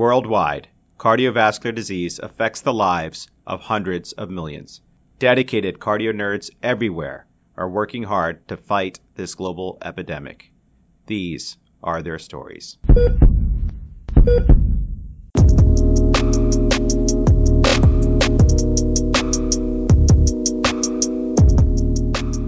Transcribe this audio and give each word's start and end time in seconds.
Worldwide, 0.00 0.66
cardiovascular 0.96 1.74
disease 1.74 2.20
affects 2.20 2.62
the 2.62 2.72
lives 2.72 3.28
of 3.46 3.60
hundreds 3.60 4.12
of 4.12 4.30
millions. 4.30 4.80
Dedicated 5.18 5.78
cardio 5.78 6.14
nerds 6.14 6.48
everywhere 6.62 7.26
are 7.54 7.68
working 7.68 8.04
hard 8.04 8.48
to 8.48 8.56
fight 8.56 8.98
this 9.14 9.34
global 9.34 9.76
epidemic. 9.84 10.50
These 11.04 11.58
are 11.82 12.00
their 12.00 12.18
stories. 12.18 12.78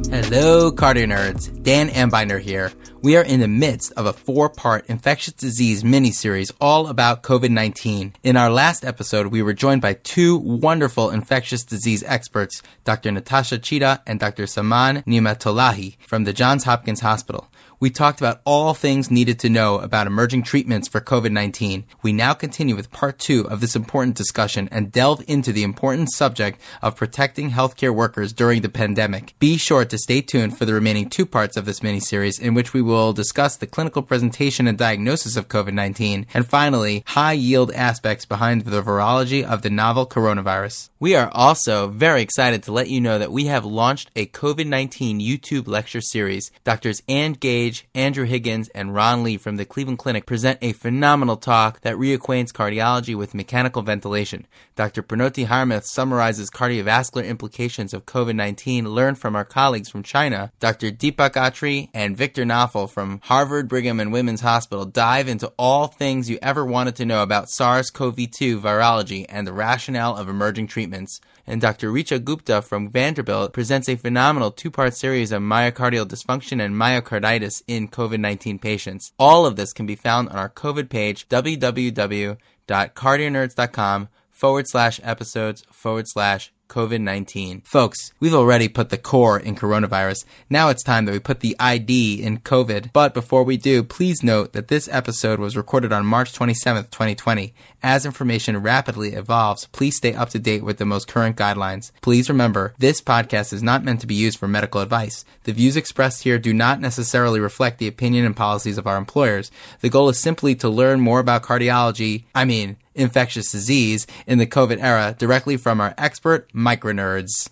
Hello, 0.08 0.72
cardio 0.72 1.06
nerds. 1.06 1.62
Dan 1.62 1.90
Ambinder 1.90 2.40
here. 2.40 2.72
We 3.02 3.16
are 3.16 3.24
in 3.24 3.40
the 3.40 3.48
midst 3.48 3.94
of 3.96 4.06
a 4.06 4.12
four-part 4.12 4.86
infectious 4.86 5.34
disease 5.34 5.82
mini-series 5.82 6.52
all 6.60 6.86
about 6.86 7.24
COVID-19. 7.24 8.12
In 8.22 8.36
our 8.36 8.48
last 8.48 8.84
episode, 8.84 9.26
we 9.26 9.42
were 9.42 9.54
joined 9.54 9.82
by 9.82 9.94
two 9.94 10.36
wonderful 10.36 11.10
infectious 11.10 11.64
disease 11.64 12.04
experts, 12.06 12.62
Dr. 12.84 13.10
Natasha 13.10 13.58
Chida 13.58 13.98
and 14.06 14.20
Dr. 14.20 14.46
Salman 14.46 15.02
Nematollahi 15.02 15.96
from 16.06 16.22
the 16.22 16.32
Johns 16.32 16.62
Hopkins 16.62 17.00
Hospital. 17.00 17.48
We 17.82 17.90
talked 17.90 18.20
about 18.20 18.40
all 18.44 18.74
things 18.74 19.10
needed 19.10 19.40
to 19.40 19.48
know 19.48 19.80
about 19.80 20.06
emerging 20.06 20.44
treatments 20.44 20.86
for 20.86 21.00
COVID-19. 21.00 21.82
We 22.00 22.12
now 22.12 22.32
continue 22.32 22.76
with 22.76 22.92
part 22.92 23.18
two 23.18 23.48
of 23.48 23.60
this 23.60 23.74
important 23.74 24.14
discussion 24.14 24.68
and 24.70 24.92
delve 24.92 25.24
into 25.26 25.52
the 25.52 25.64
important 25.64 26.12
subject 26.12 26.60
of 26.80 26.94
protecting 26.94 27.50
healthcare 27.50 27.92
workers 27.92 28.34
during 28.34 28.62
the 28.62 28.68
pandemic. 28.68 29.34
Be 29.40 29.56
sure 29.56 29.84
to 29.84 29.98
stay 29.98 30.20
tuned 30.20 30.56
for 30.56 30.64
the 30.64 30.74
remaining 30.74 31.10
two 31.10 31.26
parts 31.26 31.56
of 31.56 31.64
this 31.64 31.82
mini-series 31.82 32.38
in 32.38 32.54
which 32.54 32.72
we 32.72 32.82
will 32.82 33.12
discuss 33.14 33.56
the 33.56 33.66
clinical 33.66 34.02
presentation 34.02 34.68
and 34.68 34.78
diagnosis 34.78 35.36
of 35.36 35.48
COVID-19 35.48 36.26
and 36.34 36.46
finally, 36.46 37.02
high 37.04 37.32
yield 37.32 37.72
aspects 37.72 38.26
behind 38.26 38.62
the 38.62 38.80
virology 38.80 39.42
of 39.42 39.62
the 39.62 39.70
novel 39.70 40.06
coronavirus. 40.06 40.88
We 41.00 41.16
are 41.16 41.32
also 41.32 41.88
very 41.88 42.22
excited 42.22 42.62
to 42.62 42.72
let 42.72 42.88
you 42.88 43.00
know 43.00 43.18
that 43.18 43.32
we 43.32 43.46
have 43.46 43.64
launched 43.64 44.12
a 44.14 44.26
COVID-19 44.26 45.20
YouTube 45.20 45.66
lecture 45.66 46.00
series. 46.00 46.52
Doctors 46.62 47.02
Ann 47.08 47.32
Gage 47.32 47.71
Andrew 47.94 48.24
Higgins, 48.24 48.68
and 48.70 48.94
Ron 48.94 49.22
Lee 49.22 49.36
from 49.36 49.56
the 49.56 49.64
Cleveland 49.64 49.98
Clinic 49.98 50.26
present 50.26 50.58
a 50.60 50.72
phenomenal 50.72 51.36
talk 51.36 51.80
that 51.80 51.96
reacquaints 51.96 52.52
cardiology 52.52 53.16
with 53.16 53.34
mechanical 53.34 53.82
ventilation. 53.82 54.46
Dr. 54.76 55.02
Pranoti 55.02 55.46
Hiremath 55.46 55.84
summarizes 55.84 56.50
cardiovascular 56.50 57.26
implications 57.26 57.94
of 57.94 58.06
COVID-19 58.06 58.86
learned 58.86 59.18
from 59.18 59.34
our 59.34 59.44
colleagues 59.44 59.88
from 59.88 60.02
China. 60.02 60.52
Dr. 60.60 60.90
Deepak 60.90 61.32
Attri 61.32 61.88
and 61.94 62.16
Victor 62.16 62.44
Nauffal 62.44 62.90
from 62.90 63.20
Harvard 63.24 63.68
Brigham 63.68 64.00
and 64.00 64.12
Women's 64.12 64.40
Hospital 64.40 64.84
dive 64.84 65.28
into 65.28 65.52
all 65.58 65.86
things 65.86 66.28
you 66.28 66.38
ever 66.42 66.64
wanted 66.64 66.96
to 66.96 67.06
know 67.06 67.22
about 67.22 67.48
SARS-CoV-2 67.50 68.60
virology 68.60 69.26
and 69.28 69.46
the 69.46 69.52
rationale 69.52 70.16
of 70.16 70.28
emerging 70.28 70.66
treatments 70.66 71.20
and 71.46 71.60
Dr. 71.60 71.92
Richa 71.92 72.22
Gupta 72.22 72.62
from 72.62 72.90
Vanderbilt 72.90 73.52
presents 73.52 73.88
a 73.88 73.96
phenomenal 73.96 74.50
two-part 74.50 74.94
series 74.94 75.30
of 75.32 75.42
myocardial 75.42 76.06
dysfunction 76.06 76.64
and 76.64 76.74
myocarditis 76.74 77.62
in 77.66 77.88
COVID-19 77.88 78.60
patients. 78.60 79.12
All 79.18 79.44
of 79.46 79.56
this 79.56 79.72
can 79.72 79.86
be 79.86 79.96
found 79.96 80.28
on 80.28 80.36
our 80.36 80.50
COVID 80.50 80.88
page, 80.88 81.28
www.cardionerds.com 81.28 84.08
forward 84.30 84.68
slash 84.68 85.00
episodes 85.02 85.64
forward 85.70 86.08
slash 86.08 86.52
COVID 86.72 87.02
19. 87.02 87.60
Folks, 87.66 88.14
we've 88.18 88.32
already 88.32 88.68
put 88.68 88.88
the 88.88 88.96
core 88.96 89.38
in 89.38 89.56
coronavirus. 89.56 90.24
Now 90.48 90.70
it's 90.70 90.82
time 90.82 91.04
that 91.04 91.12
we 91.12 91.18
put 91.18 91.40
the 91.40 91.54
ID 91.60 92.22
in 92.22 92.38
COVID. 92.38 92.94
But 92.94 93.12
before 93.12 93.44
we 93.44 93.58
do, 93.58 93.82
please 93.82 94.22
note 94.22 94.54
that 94.54 94.68
this 94.68 94.88
episode 94.90 95.38
was 95.38 95.54
recorded 95.54 95.92
on 95.92 96.06
March 96.06 96.32
27th, 96.32 96.88
2020. 96.90 97.52
As 97.82 98.06
information 98.06 98.62
rapidly 98.62 99.12
evolves, 99.12 99.66
please 99.66 99.98
stay 99.98 100.14
up 100.14 100.30
to 100.30 100.38
date 100.38 100.64
with 100.64 100.78
the 100.78 100.86
most 100.86 101.08
current 101.08 101.36
guidelines. 101.36 101.92
Please 102.00 102.30
remember, 102.30 102.72
this 102.78 103.02
podcast 103.02 103.52
is 103.52 103.62
not 103.62 103.84
meant 103.84 104.00
to 104.00 104.06
be 104.06 104.14
used 104.14 104.38
for 104.38 104.48
medical 104.48 104.80
advice. 104.80 105.26
The 105.44 105.52
views 105.52 105.76
expressed 105.76 106.22
here 106.22 106.38
do 106.38 106.54
not 106.54 106.80
necessarily 106.80 107.40
reflect 107.40 107.80
the 107.80 107.88
opinion 107.88 108.24
and 108.24 108.34
policies 108.34 108.78
of 108.78 108.86
our 108.86 108.96
employers. 108.96 109.50
The 109.82 109.90
goal 109.90 110.08
is 110.08 110.18
simply 110.18 110.54
to 110.56 110.70
learn 110.70 111.00
more 111.00 111.20
about 111.20 111.42
cardiology, 111.42 112.24
I 112.34 112.46
mean, 112.46 112.78
infectious 112.94 113.50
disease 113.50 114.06
in 114.26 114.38
the 114.38 114.46
COVID 114.46 114.82
era 114.82 115.14
directly 115.18 115.56
from 115.56 115.80
our 115.80 115.94
expert 115.96 116.48
micronerds. 116.62 117.48